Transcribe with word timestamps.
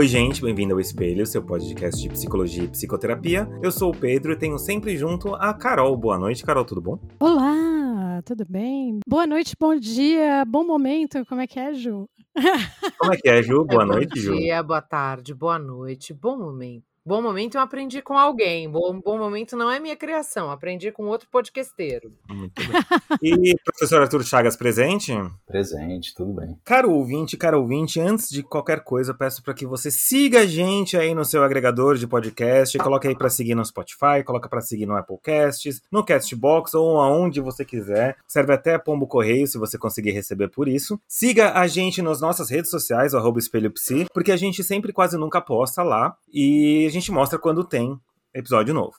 Oi, 0.00 0.08
gente, 0.08 0.40
bem-vindo 0.40 0.72
ao 0.72 0.80
Espelho, 0.80 1.26
seu 1.26 1.42
podcast 1.42 2.00
de 2.00 2.08
psicologia 2.08 2.64
e 2.64 2.68
psicoterapia. 2.68 3.46
Eu 3.62 3.70
sou 3.70 3.92
o 3.92 3.94
Pedro 3.94 4.32
e 4.32 4.36
tenho 4.36 4.56
sempre 4.56 4.96
junto 4.96 5.34
a 5.34 5.52
Carol. 5.52 5.94
Boa 5.94 6.18
noite, 6.18 6.42
Carol, 6.42 6.64
tudo 6.64 6.80
bom? 6.80 6.98
Olá, 7.20 8.22
tudo 8.24 8.46
bem? 8.48 9.00
Boa 9.06 9.26
noite, 9.26 9.54
bom 9.60 9.76
dia, 9.76 10.42
bom 10.46 10.64
momento. 10.64 11.22
Como 11.26 11.42
é 11.42 11.46
que 11.46 11.60
é, 11.60 11.74
Ju? 11.74 12.08
Como 12.98 13.12
é 13.12 13.16
que 13.18 13.28
é, 13.28 13.42
Ju? 13.42 13.62
Boa 13.66 13.82
é, 13.82 13.86
noite, 13.86 14.14
bom 14.14 14.20
Ju. 14.22 14.32
Bom 14.32 14.38
dia, 14.38 14.62
boa 14.62 14.80
tarde, 14.80 15.34
boa 15.34 15.58
noite, 15.58 16.14
bom 16.14 16.38
momento. 16.38 16.89
Bom 17.04 17.22
momento 17.22 17.54
eu 17.54 17.62
aprendi 17.62 18.02
com 18.02 18.18
alguém. 18.18 18.70
Bom, 18.70 19.00
bom 19.00 19.16
momento 19.16 19.56
não 19.56 19.70
é 19.70 19.80
minha 19.80 19.96
criação, 19.96 20.50
aprendi 20.50 20.92
com 20.92 21.04
outro 21.06 21.28
podcasteiro. 21.30 22.12
Muito 22.28 22.62
bem. 22.62 22.80
E 23.22 23.56
professor 23.64 24.02
Arthur 24.02 24.22
Chagas 24.22 24.54
presente? 24.54 25.12
Presente, 25.46 26.14
tudo 26.14 26.34
bem. 26.34 26.58
Caro 26.62 26.92
ouvinte, 26.92 27.38
caro 27.38 27.58
ouvinte, 27.60 27.98
antes 27.98 28.28
de 28.28 28.42
qualquer 28.42 28.84
coisa, 28.84 29.14
peço 29.14 29.42
para 29.42 29.54
que 29.54 29.64
você 29.64 29.90
siga 29.90 30.40
a 30.40 30.46
gente 30.46 30.94
aí 30.94 31.14
no 31.14 31.24
seu 31.24 31.42
agregador 31.42 31.96
de 31.96 32.06
podcast, 32.06 32.76
coloque 32.76 33.08
aí 33.08 33.16
para 33.16 33.30
seguir 33.30 33.54
no 33.54 33.64
Spotify, 33.64 34.22
coloca 34.22 34.48
para 34.48 34.60
seguir 34.60 34.84
no 34.84 34.94
Apple 34.94 35.16
Casts, 35.22 35.80
no 35.90 36.04
Castbox 36.04 36.74
ou 36.74 37.00
aonde 37.00 37.40
você 37.40 37.64
quiser. 37.64 38.18
Serve 38.28 38.52
até 38.52 38.76
pombo 38.76 39.06
correio 39.06 39.46
se 39.46 39.56
você 39.56 39.78
conseguir 39.78 40.10
receber 40.10 40.48
por 40.48 40.68
isso. 40.68 41.00
Siga 41.08 41.54
a 41.54 41.66
gente 41.66 42.02
nas 42.02 42.20
nossas 42.20 42.50
redes 42.50 42.70
sociais, 42.70 43.14
o 43.14 43.38
Espelho 43.38 43.70
Psi, 43.70 44.06
porque 44.12 44.32
a 44.32 44.36
gente 44.36 44.62
sempre 44.62 44.92
quase 44.92 45.16
nunca 45.16 45.40
posta 45.40 45.82
lá 45.82 46.14
e 46.32 46.89
a 46.90 46.92
gente 46.92 47.12
mostra 47.12 47.38
quando 47.38 47.64
tem 47.64 47.98
episódio 48.34 48.74
novo. 48.74 48.94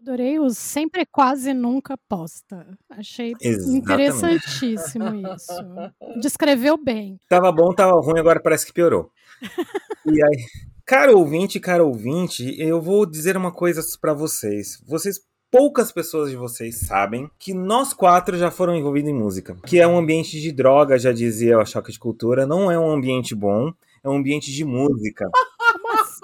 Adorei 0.00 0.38
o 0.38 0.50
sempre 0.50 1.06
quase 1.06 1.54
nunca 1.54 1.96
posta. 2.08 2.76
Achei 2.90 3.32
Exatamente. 3.40 3.78
interessantíssimo 3.78 5.14
isso. 5.34 6.20
Descreveu 6.20 6.76
bem. 6.76 7.18
Tava 7.26 7.50
bom, 7.50 7.72
tava 7.72 7.98
ruim, 8.00 8.18
agora 8.18 8.38
parece 8.38 8.66
que 8.66 8.72
piorou. 8.72 9.10
e 10.04 10.22
aí, 10.22 10.44
caro 10.84 11.18
ouvinte, 11.18 11.58
caro 11.58 11.86
ouvinte, 11.86 12.54
eu 12.58 12.82
vou 12.82 13.06
dizer 13.06 13.34
uma 13.34 13.50
coisa 13.50 13.80
para 13.98 14.12
vocês. 14.12 14.78
Vocês 14.86 15.20
poucas 15.54 15.92
pessoas 15.92 16.30
de 16.30 16.36
vocês 16.36 16.80
sabem 16.80 17.30
que 17.38 17.54
nós 17.54 17.94
quatro 17.94 18.36
já 18.36 18.50
foram 18.50 18.74
envolvidos 18.74 19.08
em 19.08 19.14
música. 19.14 19.56
Que 19.64 19.78
é 19.78 19.86
um 19.86 19.96
ambiente 19.96 20.40
de 20.40 20.50
droga, 20.50 20.98
já 20.98 21.12
dizia 21.12 21.58
o 21.58 21.64
Choque 21.64 21.92
de 21.92 21.98
Cultura, 21.98 22.44
não 22.44 22.72
é 22.72 22.78
um 22.78 22.90
ambiente 22.90 23.34
bom, 23.36 23.72
é 24.02 24.08
um 24.08 24.16
ambiente 24.16 24.52
de 24.52 24.64
música. 24.64 25.30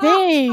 Sim. 0.00 0.50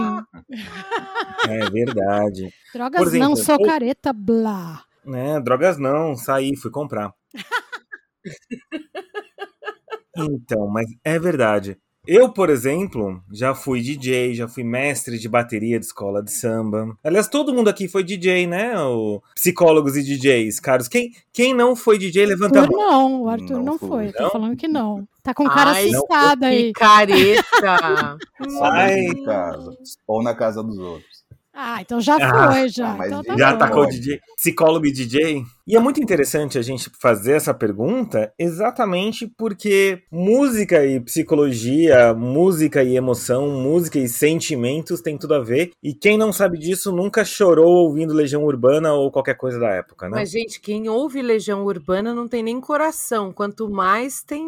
É 1.48 1.70
verdade. 1.70 2.54
Drogas 2.74 3.08
exemplo, 3.08 3.30
não, 3.30 3.36
sou 3.36 3.62
careta, 3.64 4.14
blá. 4.14 4.84
Né, 5.06 5.40
drogas 5.40 5.78
não, 5.78 6.16
saí, 6.16 6.56
fui 6.56 6.70
comprar. 6.70 7.14
então, 10.18 10.68
mas 10.68 10.88
é 11.04 11.18
verdade. 11.18 11.80
Eu, 12.08 12.30
por 12.30 12.50
exemplo, 12.50 13.22
já 13.32 13.54
fui 13.54 13.82
DJ, 13.82 14.34
já 14.34 14.48
fui 14.48 14.64
mestre 14.64 15.20
de 15.20 15.28
bateria 15.28 15.78
de 15.78 15.86
escola 15.86 16.24
de 16.24 16.32
samba. 16.32 16.98
Aliás, 17.04 17.28
todo 17.28 17.54
mundo 17.54 17.70
aqui 17.70 17.88
foi 17.90 18.04
DJ, 18.04 18.48
né? 18.48 18.80
O 18.80 19.22
psicólogos 19.36 19.98
e 19.98 20.04
DJs, 20.04 20.60
caros. 20.62 20.88
Quem, 20.88 21.12
quem 21.34 21.54
não 21.54 21.76
foi 21.76 21.98
DJ, 21.98 22.26
levanta 22.26 22.62
Arthur 22.62 22.74
a 22.74 22.78
mão. 22.78 22.90
Não, 22.90 23.22
o 23.24 23.30
Arthur 23.30 23.58
não, 23.58 23.64
não 23.64 23.78
foi. 23.78 24.06
Não? 24.06 24.14
Tô 24.14 24.30
falando 24.30 24.56
que 24.56 24.68
não. 24.68 25.08
Tá 25.22 25.34
com 25.34 25.44
cara 25.44 25.72
Ai, 25.72 25.90
assustada 25.90 26.48
aí. 26.48 26.68
Picareta. 26.68 27.44
Sai 28.58 29.02
de 29.08 29.26
casa. 29.26 29.78
Ou 30.08 30.24
na 30.24 30.34
casa 30.34 30.64
dos 30.64 30.78
outros. 30.78 31.17
Ah, 31.60 31.82
então 31.82 32.00
já 32.00 32.18
ah, 32.22 32.52
foi, 32.52 32.70
já. 32.70 32.96
Então 33.08 33.24
tá 33.24 33.36
já 33.36 33.52
bom. 33.54 33.58
tacou 33.58 33.88
DJ, 33.88 34.22
psicólogo 34.36 34.86
e 34.86 34.92
DJ. 34.92 35.44
E 35.66 35.76
é 35.76 35.80
muito 35.80 36.00
interessante 36.00 36.56
a 36.56 36.62
gente 36.62 36.88
fazer 37.02 37.32
essa 37.32 37.52
pergunta 37.52 38.32
exatamente 38.38 39.26
porque 39.36 40.04
música 40.12 40.86
e 40.86 41.00
psicologia, 41.00 42.14
música 42.14 42.84
e 42.84 42.96
emoção, 42.96 43.50
música 43.50 43.98
e 43.98 44.08
sentimentos 44.08 45.02
tem 45.02 45.18
tudo 45.18 45.34
a 45.34 45.40
ver. 45.40 45.72
E 45.82 45.96
quem 45.96 46.16
não 46.16 46.32
sabe 46.32 46.60
disso 46.60 46.92
nunca 46.92 47.26
chorou 47.26 47.88
ouvindo 47.88 48.14
Legião 48.14 48.44
Urbana 48.44 48.94
ou 48.94 49.12
qualquer 49.12 49.36
coisa 49.36 49.60
da 49.60 49.72
época, 49.72 50.08
né? 50.08 50.12
Mas, 50.14 50.30
gente, 50.30 50.62
quem 50.62 50.88
ouve 50.88 51.24
Legião 51.24 51.66
Urbana 51.66 52.14
não 52.14 52.28
tem 52.28 52.44
nem 52.44 52.62
coração, 52.62 53.34
quanto 53.34 53.68
mais 53.68 54.22
tem 54.22 54.46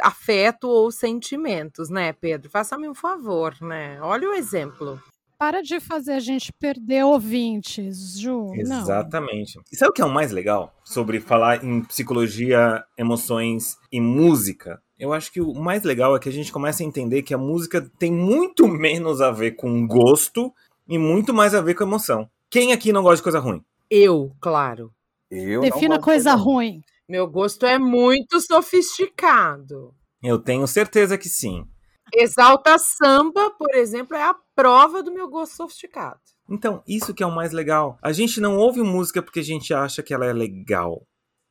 afeto 0.00 0.68
ou 0.68 0.90
sentimentos, 0.90 1.90
né, 1.90 2.14
Pedro? 2.14 2.48
Faça-me 2.48 2.88
um 2.88 2.94
favor, 2.94 3.54
né? 3.60 3.98
Olha 4.00 4.30
o 4.30 4.32
exemplo. 4.32 4.98
Para 5.38 5.62
de 5.62 5.80
fazer 5.80 6.12
a 6.12 6.20
gente 6.20 6.52
perder 6.52 7.04
ouvintes, 7.04 8.18
Ju. 8.18 8.52
Exatamente. 8.54 9.56
Não. 9.56 9.64
E 9.72 9.76
sabe 9.76 9.90
o 9.90 9.92
que 9.92 10.02
é 10.02 10.04
o 10.04 10.10
mais 10.10 10.30
legal 10.30 10.74
sobre 10.84 11.20
falar 11.20 11.64
em 11.64 11.82
psicologia, 11.82 12.84
emoções 12.96 13.76
e 13.90 14.00
música? 14.00 14.80
Eu 14.98 15.12
acho 15.12 15.32
que 15.32 15.40
o 15.40 15.52
mais 15.54 15.82
legal 15.82 16.14
é 16.14 16.20
que 16.20 16.28
a 16.28 16.32
gente 16.32 16.52
começa 16.52 16.82
a 16.82 16.86
entender 16.86 17.22
que 17.22 17.34
a 17.34 17.38
música 17.38 17.80
tem 17.98 18.12
muito 18.12 18.66
menos 18.68 19.20
a 19.20 19.30
ver 19.30 19.52
com 19.52 19.86
gosto 19.86 20.52
e 20.88 20.98
muito 20.98 21.34
mais 21.34 21.54
a 21.54 21.60
ver 21.60 21.74
com 21.74 21.84
emoção. 21.84 22.28
Quem 22.48 22.72
aqui 22.72 22.92
não 22.92 23.02
gosta 23.02 23.16
de 23.16 23.22
coisa 23.22 23.38
ruim? 23.40 23.62
Eu, 23.90 24.32
claro. 24.40 24.92
Eu 25.30 25.60
Defina 25.60 26.00
coisa 26.00 26.34
ruim. 26.34 26.80
Meu 27.08 27.26
gosto 27.26 27.66
é 27.66 27.78
muito 27.78 28.40
sofisticado. 28.40 29.92
Eu 30.22 30.38
tenho 30.38 30.66
certeza 30.66 31.18
que 31.18 31.28
sim. 31.28 31.64
Exalta 32.12 32.78
Samba, 32.78 33.50
por 33.50 33.74
exemplo, 33.74 34.16
é 34.16 34.22
a 34.22 34.34
prova 34.54 35.02
do 35.02 35.12
meu 35.12 35.28
gosto 35.28 35.56
sofisticado. 35.56 36.20
Então, 36.48 36.82
isso 36.86 37.14
que 37.14 37.22
é 37.22 37.26
o 37.26 37.34
mais 37.34 37.52
legal. 37.52 37.98
A 38.02 38.12
gente 38.12 38.40
não 38.40 38.56
ouve 38.56 38.82
música 38.82 39.22
porque 39.22 39.40
a 39.40 39.44
gente 39.44 39.72
acha 39.72 40.02
que 40.02 40.12
ela 40.12 40.26
é 40.26 40.32
legal. 40.32 41.06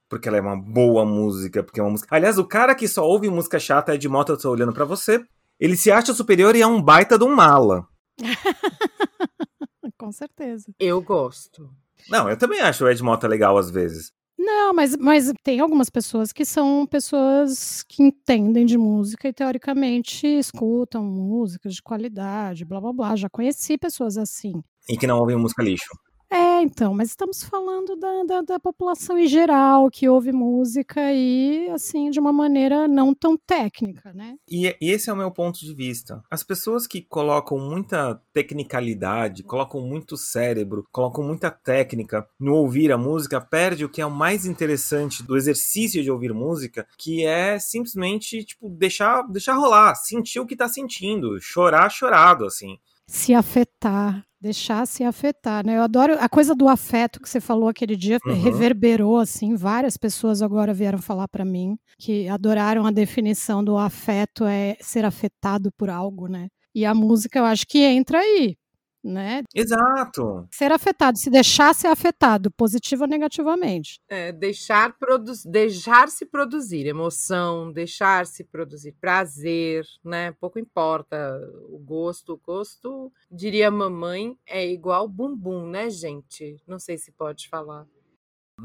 Porque 0.09 0.28
ela 0.28 0.38
é 0.38 0.41
uma 0.41 0.56
boa 0.56 1.06
música, 1.06 1.64
porque 1.64 1.80
é 1.80 1.84
uma 1.84 1.91
música. 1.91 2.16
Aliás, 2.16 2.38
o 2.38 2.46
cara 2.46 2.75
que 2.75 2.88
só 2.88 3.03
ouve 3.03 3.30
música 3.30 3.59
chata 3.59 3.94
é 3.94 3.97
de 3.97 4.08
moto, 4.08 4.31
eu 4.31 4.38
tô 4.38 4.52
olhando 4.52 4.74
para 4.74 4.86
você. 4.86 5.25
Ele 5.59 5.75
se 5.75 5.91
acha 5.91 6.14
superior 6.14 6.56
e 6.56 6.62
é 6.62 6.68
um 6.68 6.81
baita 6.81 7.18
de 7.18 7.24
um 7.24 7.34
mala. 7.34 7.88
Com 9.97 10.12
certeza. 10.12 10.74
Eu 10.80 11.02
gosto. 11.02 11.70
Não, 12.09 12.30
eu 12.30 12.38
também 12.38 12.59
acho 12.59 12.84
o 12.84 12.90
Ed 12.90 13.02
Mota 13.02 13.28
legal 13.28 13.58
às 13.58 13.72
vezes. 13.72 14.12
Não, 14.38 14.74
mas, 14.74 14.98
mas 14.98 15.32
tem 15.44 15.60
algumas 15.60 15.90
pessoas 15.90 16.32
que 16.32 16.44
são 16.44 16.86
pessoas 16.86 17.84
que 17.88 18.04
entendem 18.04 18.66
de 18.66 18.78
música 18.78 19.28
e 19.28 19.34
teoricamente 19.34 20.26
escutam 20.28 21.04
músicas 21.04 21.76
de 21.76 21.82
qualidade, 21.82 22.66
blá 22.66 22.82
blá 22.82 22.92
blá. 22.92 23.16
Já 23.16 23.30
conheci 23.30 23.78
pessoas 23.78 24.18
assim. 24.18 24.54
E 24.90 24.98
que 24.98 25.08
não 25.08 25.20
ouvem 25.20 25.38
música 25.38 25.64
lixo. 25.64 25.90
É, 26.34 26.64
então, 26.64 26.96
mas 26.96 27.10
estamos 27.10 27.44
falando 27.44 27.96
da, 27.96 28.24
da, 28.24 28.42
da, 28.42 28.60
população 28.60 29.20
em 29.20 29.28
geral 29.28 29.88
que 29.92 30.10
ouve 30.10 30.32
música 30.32 31.14
e, 31.14 31.70
assim, 31.70 32.10
de 32.10 32.20
uma 32.20 32.34
maneira 32.34 32.88
não 32.88 33.14
tão 33.14 33.38
técnica, 33.38 34.12
né? 34.14 34.36
E, 34.50 34.76
e 34.82 34.90
esse 34.90 35.12
é 35.12 35.14
o 35.14 35.16
meu 35.16 35.30
ponto 35.30 35.60
de 35.60 35.72
vista. 35.76 36.24
As 36.32 36.44
pessoas 36.44 36.88
que 36.88 37.04
colocam 37.04 37.60
muita 37.60 38.20
tecnicalidade, 38.34 39.44
colocam 39.44 39.80
muito 39.82 40.18
cérebro, 40.18 40.88
colocam 40.92 41.24
muita 41.24 41.52
técnica 41.52 42.28
no 42.40 42.56
ouvir 42.56 42.92
a 42.92 42.98
música, 42.98 43.40
perde 43.40 43.86
o 43.86 43.90
que 43.90 44.02
é 44.02 44.06
o 44.06 44.10
mais 44.10 44.48
interessante 44.48 45.22
do 45.22 45.38
exercício 45.38 46.02
de 46.02 46.10
ouvir 46.10 46.34
música, 46.34 46.88
que 46.98 47.24
é 47.24 47.60
simplesmente, 47.60 48.44
tipo, 48.44 48.70
deixar, 48.70 49.22
deixar 49.30 49.54
rolar, 49.54 49.94
sentir 49.94 50.40
o 50.40 50.48
que 50.48 50.56
tá 50.56 50.68
sentindo, 50.68 51.40
chorar 51.40 51.92
chorado, 51.92 52.44
assim. 52.44 52.80
Se 53.08 53.34
afetar 53.34 54.24
deixar 54.44 54.86
se 54.86 55.06
afetar, 55.06 55.66
né? 55.66 55.78
Eu 55.78 55.84
adoro 55.84 56.18
a 56.19 56.28
coisa 56.28 56.53
do 56.53 56.68
afeto 56.68 57.22
que 57.22 57.30
você 57.30 57.40
falou 57.40 57.69
aquele 57.69 57.96
dia, 57.96 58.19
uhum. 58.25 58.34
reverberou 58.34 59.18
assim, 59.18 59.56
várias 59.56 59.96
pessoas 59.96 60.41
agora 60.41 60.74
vieram 60.74 61.00
falar 61.00 61.30
para 61.30 61.46
mim 61.46 61.78
que 61.97 62.28
adoraram 62.28 62.86
a 62.86 62.91
definição 62.91 63.64
do 63.64 63.78
afeto 63.78 64.44
é 64.44 64.75
ser 64.81 65.06
afetado 65.06 65.72
por 65.78 65.90
algo, 65.90 66.28
né? 66.28 66.50
E 66.75 66.86
a 66.86 66.94
música 66.94 67.40
eu 67.40 67.46
acho 67.46 67.66
que 67.66 67.78
entra 67.80 68.19
aí, 68.19 68.58
né? 69.03 69.44
Exato. 69.53 70.47
Ser 70.52 70.72
afetado, 70.72 71.17
se 71.17 71.29
deixar 71.29 71.73
ser 71.76 71.88
afetado, 71.88 72.50
positivo 72.52 73.03
ou 73.03 73.08
negativamente. 73.09 74.00
É, 74.08 74.32
deixar, 74.32 74.97
produ 74.97 75.34
deixar 75.46 76.09
se 76.09 76.26
produzir 76.26 76.85
emoção, 76.85 77.72
deixar 77.72 78.26
se 78.26 78.44
produzir 78.44 78.94
prazer, 78.94 79.85
né? 80.03 80.32
Pouco 80.34 80.58
importa 80.58 81.40
o 81.70 81.78
gosto. 81.78 82.34
O 82.34 82.38
gosto, 82.38 83.11
diria 83.29 83.70
mamãe, 83.70 84.38
é 84.46 84.66
igual 84.66 85.08
bumbum, 85.08 85.67
né, 85.67 85.90
gente? 85.90 86.58
Não 86.67 86.79
sei 86.79 86.97
se 86.97 87.11
pode 87.11 87.50
falar. 87.50 87.85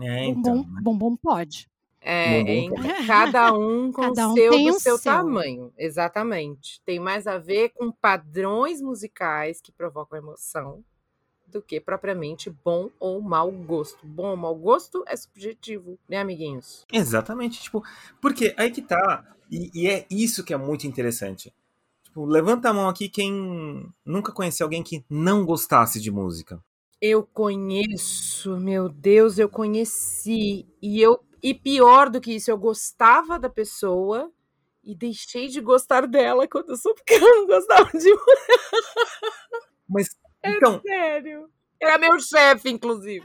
É, 0.01 0.27
então. 0.27 0.63
Bumbum, 0.63 0.75
né? 0.75 0.81
bumbum 0.83 1.17
pode. 1.17 1.69
É, 2.01 2.41
em, 2.41 2.71
cada 3.07 3.53
um 3.53 3.91
com 3.91 4.03
cada 4.03 4.29
um 4.29 4.35
seu 4.35 4.51
do 4.51 4.73
seu, 4.75 4.97
seu 4.97 4.99
tamanho, 4.99 5.73
exatamente. 5.77 6.81
Tem 6.85 6.99
mais 6.99 7.27
a 7.27 7.39
ver 7.39 7.71
com 7.71 7.91
padrões 7.91 8.81
musicais 8.81 9.61
que 9.61 9.73
provocam 9.73 10.19
emoção 10.19 10.85
do 11.47 11.63
que 11.63 11.81
propriamente 11.81 12.51
bom 12.51 12.91
ou 13.01 13.21
mau 13.21 13.51
gosto. 13.51 14.07
Bom 14.07 14.31
ou 14.31 14.37
mau 14.37 14.55
gosto 14.55 15.03
é 15.07 15.17
subjetivo, 15.17 15.99
né, 16.09 16.19
amiguinhos? 16.19 16.87
Exatamente, 16.93 17.61
tipo, 17.63 17.83
porque 18.21 18.55
aí 18.57 18.71
que 18.71 18.83
tá, 18.83 19.25
e, 19.51 19.71
e 19.75 19.89
é 19.89 20.07
isso 20.11 20.45
que 20.45 20.53
é 20.53 20.57
muito 20.57 20.87
interessante. 20.87 21.53
Tipo, 22.05 22.25
levanta 22.25 22.71
a 22.71 22.75
mão 22.75 22.89
aqui 22.89 23.09
quem 23.09 23.93
nunca 24.05 24.33
conheceu 24.33 24.67
alguém 24.67 24.83
que 24.83 25.05
não 25.09 25.45
gostasse 25.45 26.01
de 26.01 26.11
música. 26.11 26.63
Eu 27.01 27.23
conheço, 27.23 28.57
meu 28.59 28.89
Deus, 28.89 29.39
eu 29.39 29.49
conheci 29.49 30.67
e 30.83 31.01
eu 31.01 31.21
e 31.43 31.55
pior 31.55 32.11
do 32.11 32.21
que 32.21 32.35
isso, 32.35 32.51
eu 32.51 32.59
gostava 32.59 33.39
da 33.39 33.49
pessoa 33.49 34.31
E 34.83 34.95
deixei 34.95 35.49
de 35.49 35.61
gostar 35.61 36.07
dela 36.07 36.47
quando 36.49 36.71
eu 36.71 36.77
soube 36.77 37.03
que 37.07 37.15
ela 37.15 37.35
não 37.37 37.47
gostava 37.47 37.91
de 37.99 38.11
Mas, 39.89 40.09
é 40.43 40.51
então... 40.53 40.81
sério. 40.81 41.49
Era 41.81 41.97
meu 41.97 42.19
chefe, 42.19 42.71
inclusive. 42.71 43.25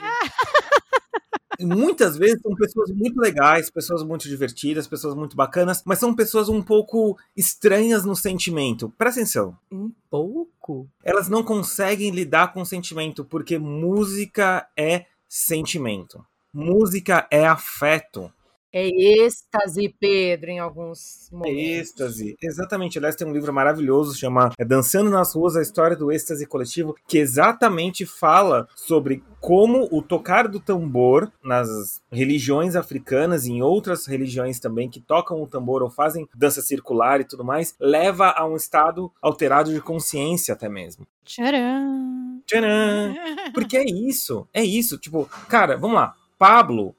muitas 1.59 2.17
vezes 2.17 2.41
são 2.41 2.53
pessoas 2.55 2.91
muito 2.91 3.19
legais, 3.19 3.69
pessoas 3.69 4.03
muito 4.03 4.27
divertidas, 4.27 4.87
pessoas 4.87 5.15
muito 5.15 5.35
bacanas, 5.35 5.81
mas 5.85 5.99
são 5.99 6.15
pessoas 6.15 6.49
um 6.49 6.61
pouco 6.61 7.17
estranhas 7.35 8.05
no 8.05 8.15
sentimento. 8.15 8.93
Presta 8.97 9.21
atenção. 9.21 9.57
Um 9.71 9.91
pouco? 10.09 10.87
Elas 11.03 11.29
não 11.29 11.43
conseguem 11.43 12.11
lidar 12.11 12.53
com 12.53 12.61
o 12.61 12.65
sentimento, 12.65 13.25
porque 13.25 13.57
música 13.57 14.67
é 14.77 15.05
sentimento. 15.27 16.23
Música 16.53 17.27
é 17.31 17.45
afeto. 17.45 18.31
É 18.75 18.87
êxtase, 18.87 19.95
Pedro, 19.99 20.49
em 20.49 20.57
alguns 20.57 21.29
momentos. 21.31 21.59
É 21.59 21.79
êxtase, 21.79 22.35
exatamente. 22.41 22.97
Aliás, 22.97 23.15
tem 23.15 23.27
um 23.27 23.31
livro 23.31 23.53
maravilhoso, 23.53 24.17
chama 24.17 24.51
é 24.57 24.65
Dançando 24.65 25.11
nas 25.11 25.35
Ruas, 25.35 25.55
a 25.55 25.61
História 25.61 25.95
do 25.95 26.11
Êxtase 26.11 26.47
Coletivo, 26.47 26.95
que 27.07 27.19
exatamente 27.19 28.03
fala 28.03 28.67
sobre 28.75 29.23
como 29.39 29.87
o 29.91 30.01
tocar 30.01 30.47
do 30.47 30.59
tambor 30.59 31.31
nas 31.43 32.01
religiões 32.11 32.75
africanas 32.75 33.45
e 33.45 33.51
em 33.51 33.61
outras 33.61 34.07
religiões 34.07 34.59
também 34.59 34.89
que 34.89 34.99
tocam 34.99 35.39
o 35.43 35.47
tambor 35.47 35.83
ou 35.83 35.89
fazem 35.91 36.27
dança 36.33 36.59
circular 36.59 37.21
e 37.21 37.25
tudo 37.25 37.43
mais, 37.43 37.75
leva 37.79 38.31
a 38.31 38.43
um 38.43 38.55
estado 38.55 39.11
alterado 39.21 39.71
de 39.71 39.81
consciência 39.81 40.55
até 40.55 40.67
mesmo. 40.67 41.05
Tcharam! 41.23 42.41
Tcharam! 42.47 43.15
Porque 43.53 43.77
é 43.77 43.85
isso, 43.85 44.47
é 44.51 44.63
isso. 44.63 44.97
Tipo, 44.97 45.29
cara, 45.47 45.77
vamos 45.77 45.97
lá. 45.97 46.15
Pablo 46.37 46.95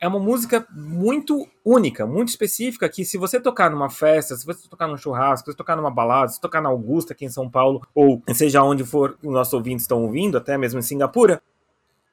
é 0.00 0.06
uma 0.06 0.20
música 0.20 0.66
muito 0.70 1.46
única, 1.64 2.06
muito 2.06 2.28
específica, 2.28 2.88
que 2.88 3.04
se 3.04 3.18
você 3.18 3.40
tocar 3.40 3.70
numa 3.70 3.90
festa, 3.90 4.36
se 4.36 4.46
você 4.46 4.68
tocar 4.68 4.86
num 4.86 4.96
churrasco, 4.96 5.46
se 5.46 5.52
você 5.52 5.56
tocar 5.56 5.76
numa 5.76 5.90
balada, 5.90 6.30
se 6.30 6.40
tocar 6.40 6.60
na 6.62 6.68
Augusta 6.68 7.12
aqui 7.12 7.24
em 7.24 7.30
São 7.30 7.50
Paulo, 7.50 7.86
ou 7.94 8.22
seja 8.32 8.62
onde 8.62 8.84
for 8.84 9.18
os 9.22 9.32
nossos 9.32 9.52
ouvintes 9.52 9.84
estão 9.84 10.02
ouvindo, 10.02 10.38
até 10.38 10.56
mesmo 10.56 10.78
em 10.78 10.82
Singapura, 10.82 11.42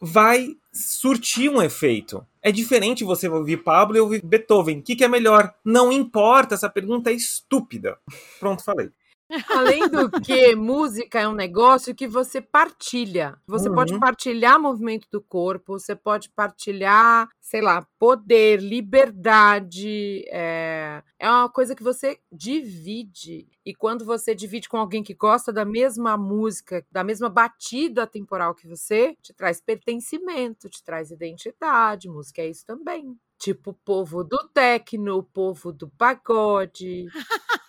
vai 0.02 0.56
surtir 0.72 1.50
um 1.50 1.62
efeito. 1.62 2.26
É 2.42 2.52
diferente 2.52 3.04
você 3.04 3.28
ouvir 3.28 3.58
Pablo 3.58 3.98
e 3.98 4.00
ouvir 4.00 4.22
Beethoven. 4.24 4.80
O 4.80 4.82
que, 4.84 4.96
que 4.96 5.04
é 5.04 5.08
melhor? 5.08 5.54
Não 5.64 5.92
importa, 5.92 6.56
essa 6.56 6.70
pergunta 6.70 7.12
é 7.12 7.14
estúpida. 7.14 7.98
Pronto, 8.40 8.64
falei. 8.64 8.92
Além 9.50 9.90
do 9.90 10.10
que, 10.22 10.56
música 10.56 11.20
é 11.20 11.28
um 11.28 11.34
negócio 11.34 11.96
que 11.96 12.08
você 12.08 12.40
partilha. 12.40 13.38
Você 13.48 13.70
uhum. 13.70 13.76
pode 13.76 14.00
partilhar 14.00 14.60
movimento 14.60 15.08
do 15.12 15.22
corpo, 15.22 15.80
você 15.80 15.96
pode 15.96 16.30
partilhar, 16.30 17.28
sei 17.42 17.62
lá, 17.62 17.86
poder, 17.98 18.62
liberdade. 18.62 20.24
É, 20.28 21.02
é 21.20 21.30
uma 21.30 21.50
coisa 21.50 21.76
que 21.76 21.84
você 21.84 22.20
divide. 22.32 23.48
E 23.66 23.74
quando 23.74 24.06
você 24.06 24.36
divide 24.36 24.70
com 24.70 24.78
alguém 24.78 25.04
que 25.04 25.14
gosta 25.14 25.52
da 25.52 25.66
mesma 25.66 26.16
música, 26.16 26.86
da 26.92 27.04
mesma 27.04 27.30
batida 27.30 28.06
temporal 28.06 28.54
que 28.54 28.68
você, 28.68 29.18
te 29.22 29.34
traz 29.34 29.60
pertencimento, 29.60 30.70
te 30.70 30.84
traz 30.84 31.10
identidade. 31.10 32.08
Música 32.08 32.42
é 32.42 32.50
isso 32.50 32.66
também. 32.66 33.18
Tipo 33.40 33.72
o 33.72 33.74
povo 33.74 34.24
do 34.24 34.38
techno, 34.54 35.18
o 35.18 35.24
povo 35.24 35.72
do 35.72 35.90
pagode. 35.90 37.06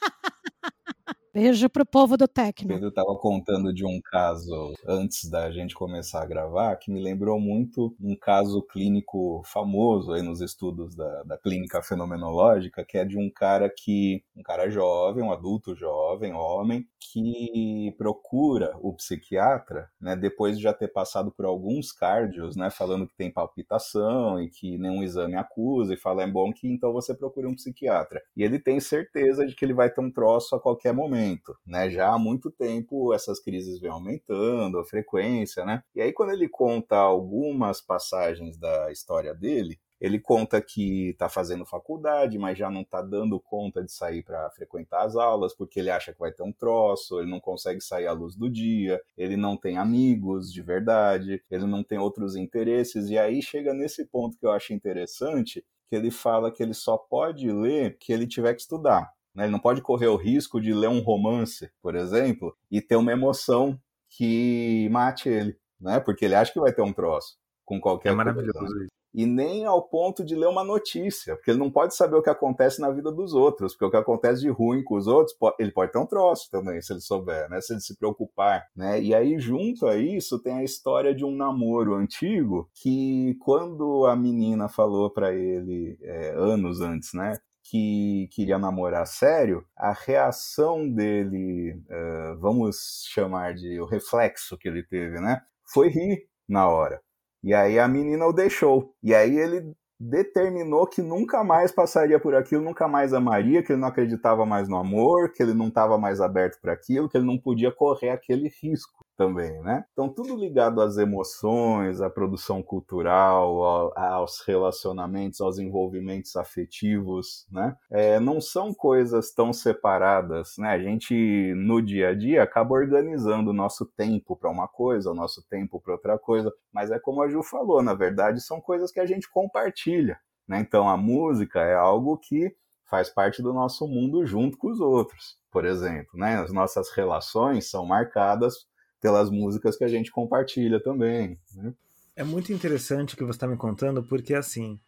Beijo 1.36 1.68
pro 1.68 1.84
povo 1.84 2.16
do 2.16 2.26
Tecno. 2.26 2.68
Pedro 2.68 2.88
estava 2.88 3.14
contando 3.16 3.70
de 3.70 3.84
um 3.84 4.00
caso 4.02 4.72
antes 4.88 5.28
da 5.28 5.50
gente 5.50 5.74
começar 5.74 6.22
a 6.22 6.26
gravar 6.26 6.74
que 6.76 6.90
me 6.90 6.98
lembrou 6.98 7.38
muito 7.38 7.94
um 8.00 8.16
caso 8.16 8.62
clínico 8.62 9.42
famoso 9.44 10.14
aí 10.14 10.22
nos 10.22 10.40
estudos 10.40 10.96
da, 10.96 11.24
da 11.24 11.36
clínica 11.36 11.82
fenomenológica, 11.82 12.82
que 12.82 12.96
é 12.96 13.04
de 13.04 13.18
um 13.18 13.28
cara 13.28 13.68
que, 13.68 14.24
um 14.34 14.42
cara 14.42 14.70
jovem, 14.70 15.22
um 15.22 15.30
adulto 15.30 15.74
jovem, 15.74 16.32
homem, 16.32 16.86
que 16.98 17.94
procura 17.98 18.74
o 18.80 18.94
psiquiatra, 18.94 19.90
né, 20.00 20.16
depois 20.16 20.56
de 20.56 20.62
já 20.62 20.72
ter 20.72 20.88
passado 20.88 21.30
por 21.30 21.44
alguns 21.44 21.92
cardios, 21.92 22.56
né, 22.56 22.70
falando 22.70 23.06
que 23.06 23.14
tem 23.14 23.30
palpitação 23.30 24.40
e 24.40 24.48
que 24.48 24.78
nenhum 24.78 25.02
exame 25.02 25.36
acusa, 25.36 25.92
e 25.92 25.98
fala, 25.98 26.22
é 26.22 26.26
bom 26.26 26.50
que 26.50 26.66
então 26.66 26.94
você 26.94 27.14
procure 27.14 27.46
um 27.46 27.54
psiquiatra. 27.54 28.22
E 28.34 28.42
ele 28.42 28.58
tem 28.58 28.80
certeza 28.80 29.46
de 29.46 29.54
que 29.54 29.66
ele 29.66 29.74
vai 29.74 29.90
ter 29.90 30.00
um 30.00 30.10
troço 30.10 30.56
a 30.56 30.60
qualquer 30.60 30.94
momento 30.94 31.25
aumento, 31.26 31.56
né? 31.66 31.90
Já 31.90 32.12
há 32.12 32.18
muito 32.18 32.50
tempo 32.50 33.12
essas 33.12 33.40
crises 33.40 33.80
vêm 33.80 33.90
aumentando, 33.90 34.78
a 34.78 34.84
frequência, 34.84 35.64
né? 35.64 35.82
E 35.94 36.00
aí 36.00 36.12
quando 36.12 36.32
ele 36.32 36.48
conta 36.48 36.96
algumas 36.96 37.80
passagens 37.80 38.56
da 38.56 38.90
história 38.90 39.34
dele, 39.34 39.78
ele 39.98 40.20
conta 40.20 40.60
que 40.60 41.10
está 41.10 41.26
fazendo 41.26 41.64
faculdade, 41.64 42.38
mas 42.38 42.58
já 42.58 42.70
não 42.70 42.82
está 42.82 43.00
dando 43.00 43.40
conta 43.40 43.82
de 43.82 43.90
sair 43.90 44.22
para 44.22 44.50
frequentar 44.50 45.06
as 45.06 45.16
aulas, 45.16 45.54
porque 45.54 45.80
ele 45.80 45.90
acha 45.90 46.12
que 46.12 46.18
vai 46.18 46.30
ter 46.30 46.42
um 46.42 46.52
troço, 46.52 47.18
ele 47.18 47.30
não 47.30 47.40
consegue 47.40 47.80
sair 47.80 48.06
à 48.06 48.12
luz 48.12 48.36
do 48.36 48.50
dia, 48.50 49.00
ele 49.16 49.38
não 49.38 49.56
tem 49.56 49.78
amigos 49.78 50.52
de 50.52 50.60
verdade, 50.60 51.42
ele 51.50 51.64
não 51.64 51.82
tem 51.82 51.98
outros 51.98 52.36
interesses, 52.36 53.08
e 53.08 53.18
aí 53.18 53.40
chega 53.40 53.72
nesse 53.72 54.04
ponto 54.04 54.36
que 54.38 54.44
eu 54.44 54.50
acho 54.50 54.74
interessante, 54.74 55.64
que 55.88 55.96
ele 55.96 56.10
fala 56.10 56.52
que 56.52 56.62
ele 56.62 56.74
só 56.74 56.98
pode 56.98 57.50
ler 57.50 57.96
que 57.98 58.12
ele 58.12 58.26
tiver 58.26 58.52
que 58.54 58.60
estudar. 58.60 59.10
Né? 59.36 59.44
Ele 59.44 59.52
não 59.52 59.58
pode 59.58 59.82
correr 59.82 60.06
o 60.06 60.16
risco 60.16 60.58
de 60.60 60.72
ler 60.72 60.88
um 60.88 61.00
romance, 61.00 61.70
por 61.82 61.94
exemplo, 61.94 62.56
e 62.70 62.80
ter 62.80 62.96
uma 62.96 63.12
emoção 63.12 63.78
que 64.08 64.88
mate 64.90 65.28
ele, 65.28 65.56
né? 65.78 66.00
Porque 66.00 66.24
ele 66.24 66.34
acha 66.34 66.52
que 66.52 66.60
vai 66.60 66.72
ter 66.72 66.82
um 66.82 66.92
troço 66.92 67.36
com 67.64 67.78
qualquer 67.78 68.12
é 68.12 68.14
maravilhoso 68.14 68.58
coisa. 68.58 68.74
Né? 68.74 68.86
E 69.12 69.24
nem 69.24 69.64
ao 69.64 69.82
ponto 69.82 70.22
de 70.22 70.34
ler 70.34 70.46
uma 70.46 70.62
notícia, 70.62 71.36
porque 71.36 71.50
ele 71.50 71.58
não 71.58 71.70
pode 71.70 71.96
saber 71.96 72.16
o 72.16 72.22
que 72.22 72.28
acontece 72.28 72.82
na 72.82 72.90
vida 72.90 73.10
dos 73.10 73.32
outros, 73.32 73.72
porque 73.72 73.86
o 73.86 73.90
que 73.90 73.96
acontece 73.96 74.42
de 74.42 74.50
ruim 74.50 74.84
com 74.84 74.94
os 74.94 75.06
outros, 75.06 75.34
ele 75.58 75.72
pode 75.72 75.90
ter 75.90 75.98
um 75.98 76.04
troço 76.04 76.50
também, 76.50 76.82
se 76.82 76.92
ele 76.92 77.00
souber, 77.00 77.48
né? 77.48 77.58
Se 77.62 77.72
ele 77.72 77.80
se 77.80 77.96
preocupar, 77.96 78.66
né? 78.76 79.00
E 79.00 79.14
aí, 79.14 79.38
junto 79.38 79.86
a 79.86 79.96
isso, 79.96 80.38
tem 80.38 80.58
a 80.58 80.64
história 80.64 81.14
de 81.14 81.24
um 81.24 81.34
namoro 81.34 81.94
antigo 81.94 82.68
que, 82.74 83.34
quando 83.40 84.04
a 84.04 84.14
menina 84.14 84.68
falou 84.68 85.08
para 85.10 85.32
ele, 85.34 85.98
é, 86.02 86.34
anos 86.36 86.82
antes, 86.82 87.14
né? 87.14 87.38
Que 87.70 88.28
queria 88.32 88.58
namorar 88.58 89.06
sério, 89.06 89.64
a 89.76 89.92
reação 89.92 90.88
dele, 90.88 91.74
uh, 91.90 92.38
vamos 92.38 93.04
chamar 93.12 93.54
de 93.54 93.80
o 93.80 93.86
reflexo 93.86 94.56
que 94.56 94.68
ele 94.68 94.82
teve, 94.84 95.20
né? 95.20 95.40
Foi 95.72 95.88
rir 95.88 96.26
na 96.48 96.68
hora. 96.68 97.00
E 97.42 97.54
aí 97.54 97.78
a 97.78 97.88
menina 97.88 98.26
o 98.26 98.32
deixou. 98.32 98.94
E 99.02 99.14
aí 99.14 99.36
ele 99.36 99.72
determinou 99.98 100.86
que 100.86 101.02
nunca 101.02 101.42
mais 101.42 101.72
passaria 101.72 102.20
por 102.20 102.34
aquilo, 102.34 102.62
nunca 102.62 102.86
mais 102.86 103.12
amaria, 103.14 103.62
que 103.62 103.72
ele 103.72 103.80
não 103.80 103.88
acreditava 103.88 104.44
mais 104.44 104.68
no 104.68 104.76
amor, 104.76 105.32
que 105.32 105.42
ele 105.42 105.54
não 105.54 105.68
estava 105.68 105.98
mais 105.98 106.20
aberto 106.20 106.60
para 106.60 106.72
aquilo, 106.72 107.08
que 107.08 107.16
ele 107.16 107.26
não 107.26 107.38
podia 107.38 107.72
correr 107.72 108.10
aquele 108.10 108.50
risco 108.62 109.05
também, 109.16 109.60
né? 109.62 109.84
Então 109.92 110.08
tudo 110.08 110.36
ligado 110.36 110.80
às 110.80 110.98
emoções, 110.98 112.00
à 112.00 112.10
produção 112.10 112.62
cultural, 112.62 113.94
aos 113.96 114.40
relacionamentos, 114.46 115.40
aos 115.40 115.58
envolvimentos 115.58 116.36
afetivos, 116.36 117.46
né? 117.50 117.74
É, 117.90 118.20
não 118.20 118.40
são 118.40 118.74
coisas 118.74 119.32
tão 119.32 119.52
separadas, 119.52 120.54
né? 120.58 120.68
A 120.68 120.78
gente 120.78 121.14
no 121.56 121.80
dia 121.80 122.10
a 122.10 122.14
dia 122.14 122.42
acaba 122.42 122.74
organizando 122.74 123.50
o 123.50 123.54
nosso 123.54 123.86
tempo 123.86 124.36
para 124.36 124.50
uma 124.50 124.68
coisa, 124.68 125.10
o 125.10 125.14
nosso 125.14 125.42
tempo 125.48 125.80
para 125.80 125.94
outra 125.94 126.18
coisa, 126.18 126.52
mas 126.72 126.90
é 126.90 126.98
como 126.98 127.22
a 127.22 127.28
Ju 127.28 127.42
falou, 127.42 127.82
na 127.82 127.94
verdade 127.94 128.40
são 128.40 128.60
coisas 128.60 128.92
que 128.92 129.00
a 129.00 129.06
gente 129.06 129.30
compartilha, 129.30 130.18
né? 130.46 130.60
Então 130.60 130.88
a 130.88 130.96
música 130.96 131.60
é 131.60 131.74
algo 131.74 132.18
que 132.18 132.54
faz 132.88 133.08
parte 133.08 133.42
do 133.42 133.52
nosso 133.52 133.86
mundo 133.88 134.24
junto 134.24 134.56
com 134.56 134.70
os 134.70 134.80
outros, 134.80 135.36
por 135.50 135.64
exemplo, 135.64 136.18
né? 136.18 136.36
As 136.36 136.52
nossas 136.52 136.90
relações 136.90 137.68
são 137.70 137.84
marcadas 137.84 138.66
pelas 139.00 139.30
músicas 139.30 139.76
que 139.76 139.84
a 139.84 139.88
gente 139.88 140.10
compartilha 140.10 140.82
também. 140.82 141.38
Né? 141.54 141.72
É 142.14 142.24
muito 142.24 142.52
interessante 142.52 143.14
o 143.14 143.16
que 143.16 143.24
você 143.24 143.36
está 143.36 143.46
me 143.46 143.56
contando, 143.56 144.02
porque 144.02 144.34
assim, 144.34 144.78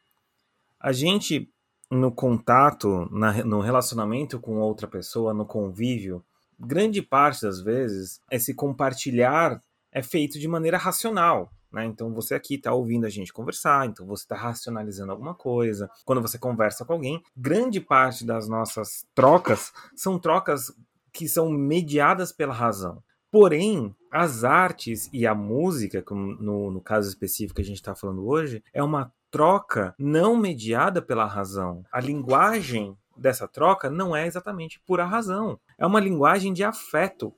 a 0.81 0.93
gente 0.93 1.51
no 1.91 2.13
contato, 2.13 3.09
na, 3.11 3.45
no 3.45 3.61
relacionamento 3.61 4.39
com 4.39 4.59
outra 4.59 4.87
pessoa, 4.87 5.33
no 5.33 5.47
convívio, 5.47 6.23
grande 6.59 7.01
parte 7.01 7.43
das 7.43 7.61
vezes 7.61 8.21
esse 8.31 8.55
compartilhar 8.55 9.63
é 9.91 10.03
feito 10.03 10.39
de 10.39 10.47
maneira 10.47 10.77
racional. 10.77 11.51
Né? 11.73 11.87
Então 11.87 12.13
você 12.13 12.35
aqui 12.35 12.55
está 12.55 12.73
ouvindo 12.73 13.07
a 13.07 13.11
gente 13.11 13.33
conversar, 13.33 13.87
então 13.87 14.07
você 14.07 14.25
está 14.25 14.37
racionalizando 14.37 15.13
alguma 15.13 15.35
coisa. 15.35 15.91
Quando 16.05 16.23
você 16.23 16.39
conversa 16.39 16.85
com 16.85 16.93
alguém, 16.93 17.23
grande 17.37 17.81
parte 17.81 18.25
das 18.25 18.49
nossas 18.49 19.07
trocas 19.15 19.73
são 19.95 20.19
trocas 20.19 20.73
que 21.13 21.29
são 21.29 21.51
mediadas 21.51 22.33
pela 22.33 22.55
razão. 22.55 23.03
Porém, 23.41 23.95
as 24.11 24.43
artes 24.43 25.09
e 25.13 25.25
a 25.25 25.33
música, 25.33 26.03
como 26.03 26.35
no, 26.43 26.73
no 26.73 26.81
caso 26.81 27.09
específico 27.09 27.55
que 27.55 27.63
a 27.63 27.65
gente 27.65 27.77
está 27.77 27.95
falando 27.95 28.27
hoje, 28.27 28.65
é 28.75 28.83
uma 28.83 29.13
troca 29.31 29.95
não 29.97 30.37
mediada 30.37 31.01
pela 31.01 31.25
razão. 31.25 31.85
A 31.93 32.01
linguagem 32.01 32.97
dessa 33.17 33.47
troca 33.47 33.89
não 33.89 34.17
é 34.17 34.27
exatamente 34.27 34.81
por 34.85 34.99
a 34.99 35.05
razão. 35.05 35.57
É 35.79 35.87
uma 35.87 36.01
linguagem 36.01 36.53
de 36.53 36.65
afeto. 36.65 37.33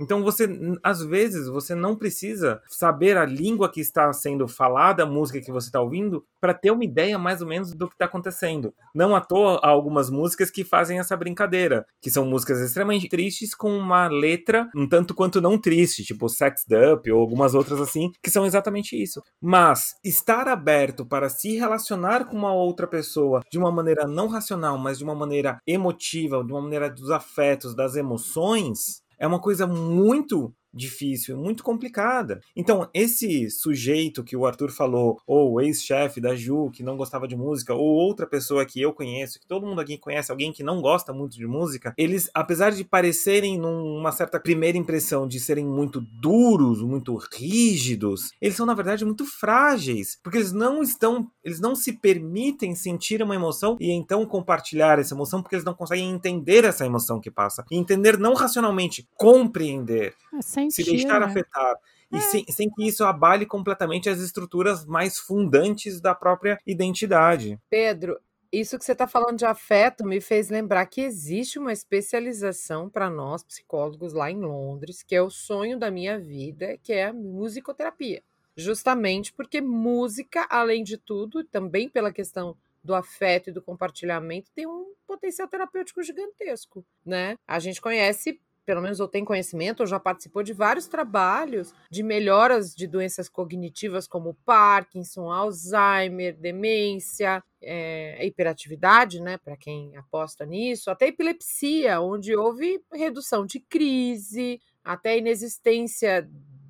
Então 0.00 0.22
você, 0.22 0.48
às 0.82 1.02
vezes, 1.02 1.48
você 1.48 1.74
não 1.74 1.96
precisa 1.96 2.60
saber 2.68 3.16
a 3.16 3.24
língua 3.24 3.70
que 3.70 3.80
está 3.80 4.12
sendo 4.12 4.48
falada, 4.48 5.02
a 5.02 5.06
música 5.06 5.40
que 5.40 5.52
você 5.52 5.68
está 5.68 5.80
ouvindo, 5.80 6.24
para 6.40 6.54
ter 6.54 6.70
uma 6.70 6.84
ideia 6.84 7.18
mais 7.18 7.40
ou 7.40 7.46
menos 7.46 7.72
do 7.72 7.88
que 7.88 7.94
está 7.94 8.06
acontecendo. 8.06 8.74
Não 8.94 9.14
à 9.14 9.20
toa 9.20 9.60
há 9.62 9.68
algumas 9.68 10.10
músicas 10.10 10.50
que 10.50 10.64
fazem 10.64 10.98
essa 10.98 11.16
brincadeira, 11.16 11.86
que 12.00 12.10
são 12.10 12.24
músicas 12.24 12.60
extremamente 12.60 13.08
tristes 13.08 13.54
com 13.54 13.76
uma 13.76 14.08
letra 14.08 14.68
um 14.74 14.88
tanto 14.88 15.14
quanto 15.14 15.40
não 15.40 15.58
triste, 15.58 16.04
tipo 16.04 16.28
Sexed 16.28 16.68
Up 16.92 17.10
ou 17.10 17.20
algumas 17.20 17.54
outras 17.54 17.80
assim, 17.80 18.10
que 18.22 18.30
são 18.30 18.46
exatamente 18.46 19.00
isso. 19.00 19.22
Mas 19.40 19.94
estar 20.04 20.48
aberto 20.48 21.04
para 21.06 21.28
se 21.28 21.56
relacionar 21.56 22.26
com 22.26 22.36
uma 22.36 22.52
outra 22.52 22.86
pessoa 22.86 23.42
de 23.50 23.58
uma 23.58 23.70
maneira 23.70 24.06
não 24.06 24.28
racional, 24.28 24.78
mas 24.78 24.98
de 24.98 25.04
uma 25.04 25.14
maneira 25.14 25.58
emotiva, 25.66 26.42
de 26.44 26.52
uma 26.52 26.62
maneira 26.62 26.90
dos 26.90 27.10
afetos, 27.10 27.74
das 27.74 27.96
emoções, 27.96 29.01
é 29.22 29.26
uma 29.26 29.40
coisa 29.40 29.68
muito 29.68 30.52
difícil, 30.72 31.36
muito 31.36 31.62
complicada. 31.62 32.40
Então, 32.56 32.88
esse 32.94 33.50
sujeito 33.50 34.24
que 34.24 34.36
o 34.36 34.46
Arthur 34.46 34.70
falou, 34.70 35.20
ou 35.26 35.60
ex-chefe 35.60 36.20
da 36.20 36.34
Ju, 36.34 36.70
que 36.70 36.82
não 36.82 36.96
gostava 36.96 37.28
de 37.28 37.36
música, 37.36 37.74
ou 37.74 37.94
outra 37.94 38.26
pessoa 38.26 38.64
que 38.64 38.80
eu 38.80 38.92
conheço, 38.92 39.40
que 39.40 39.46
todo 39.46 39.66
mundo 39.66 39.80
aqui 39.80 39.98
conhece, 39.98 40.30
alguém 40.30 40.52
que 40.52 40.62
não 40.62 40.80
gosta 40.80 41.12
muito 41.12 41.36
de 41.36 41.46
música, 41.46 41.92
eles, 41.96 42.30
apesar 42.34 42.70
de 42.70 42.84
parecerem 42.84 43.58
numa 43.58 44.12
certa 44.12 44.40
primeira 44.40 44.78
impressão 44.78 45.26
de 45.26 45.38
serem 45.38 45.66
muito 45.66 46.00
duros, 46.00 46.82
muito 46.82 47.16
rígidos, 47.32 48.32
eles 48.40 48.56
são 48.56 48.66
na 48.66 48.74
verdade 48.74 49.04
muito 49.04 49.24
frágeis, 49.24 50.18
porque 50.22 50.38
eles 50.38 50.52
não 50.52 50.82
estão, 50.82 51.30
eles 51.44 51.60
não 51.60 51.74
se 51.74 51.92
permitem 51.92 52.74
sentir 52.74 53.22
uma 53.22 53.34
emoção 53.34 53.76
e 53.80 53.90
então 53.90 54.24
compartilhar 54.26 54.98
essa 54.98 55.14
emoção, 55.14 55.42
porque 55.42 55.54
eles 55.54 55.64
não 55.64 55.74
conseguem 55.74 56.10
entender 56.10 56.64
essa 56.64 56.86
emoção 56.86 57.20
que 57.20 57.30
passa. 57.30 57.64
E 57.70 57.76
entender 57.76 58.18
não 58.18 58.34
racionalmente, 58.34 59.06
compreender. 59.16 60.14
É, 60.66 60.70
se 60.70 60.84
deixar 60.84 61.20
né? 61.20 61.26
afetar. 61.26 61.74
E 62.10 62.16
é. 62.16 62.20
sem, 62.20 62.44
sem, 62.46 62.70
que 62.70 62.86
isso 62.86 63.04
abale 63.04 63.46
completamente 63.46 64.08
as 64.08 64.18
estruturas 64.18 64.84
mais 64.84 65.18
fundantes 65.18 66.00
da 66.00 66.14
própria 66.14 66.58
identidade. 66.66 67.58
Pedro, 67.70 68.18
isso 68.52 68.78
que 68.78 68.84
você 68.84 68.92
está 68.92 69.06
falando 69.06 69.38
de 69.38 69.46
afeto 69.46 70.04
me 70.04 70.20
fez 70.20 70.50
lembrar 70.50 70.84
que 70.84 71.00
existe 71.00 71.58
uma 71.58 71.72
especialização 71.72 72.90
para 72.90 73.08
nós, 73.08 73.42
psicólogos, 73.42 74.12
lá 74.12 74.30
em 74.30 74.40
Londres, 74.40 75.02
que 75.02 75.14
é 75.14 75.22
o 75.22 75.30
sonho 75.30 75.78
da 75.78 75.90
minha 75.90 76.18
vida, 76.18 76.76
que 76.82 76.92
é 76.92 77.06
a 77.06 77.12
musicoterapia. 77.14 78.22
Justamente 78.54 79.32
porque 79.32 79.62
música, 79.62 80.46
além 80.50 80.84
de 80.84 80.98
tudo, 80.98 81.42
também 81.44 81.88
pela 81.88 82.12
questão 82.12 82.54
do 82.84 82.94
afeto 82.94 83.48
e 83.48 83.52
do 83.52 83.62
compartilhamento, 83.62 84.50
tem 84.54 84.66
um 84.66 84.92
potencial 85.06 85.48
terapêutico 85.48 86.02
gigantesco, 86.02 86.84
né? 87.06 87.38
A 87.46 87.58
gente 87.58 87.80
conhece 87.80 88.38
pelo 88.64 88.80
menos 88.80 88.98
eu 89.00 89.08
tenho 89.08 89.24
conhecimento, 89.24 89.80
ou 89.80 89.86
já 89.86 89.98
participou 89.98 90.42
de 90.42 90.52
vários 90.52 90.86
trabalhos 90.86 91.74
de 91.90 92.02
melhoras 92.02 92.74
de 92.74 92.86
doenças 92.86 93.28
cognitivas 93.28 94.06
como 94.06 94.36
Parkinson, 94.44 95.30
Alzheimer, 95.30 96.36
demência, 96.36 97.42
é, 97.60 98.24
hiperatividade, 98.26 99.20
né, 99.20 99.38
para 99.38 99.56
quem 99.56 99.96
aposta 99.96 100.44
nisso, 100.44 100.90
até 100.90 101.08
epilepsia, 101.08 102.00
onde 102.00 102.34
houve 102.36 102.80
redução 102.92 103.46
de 103.46 103.60
crise, 103.60 104.60
até 104.84 105.18
inexistência 105.18 106.28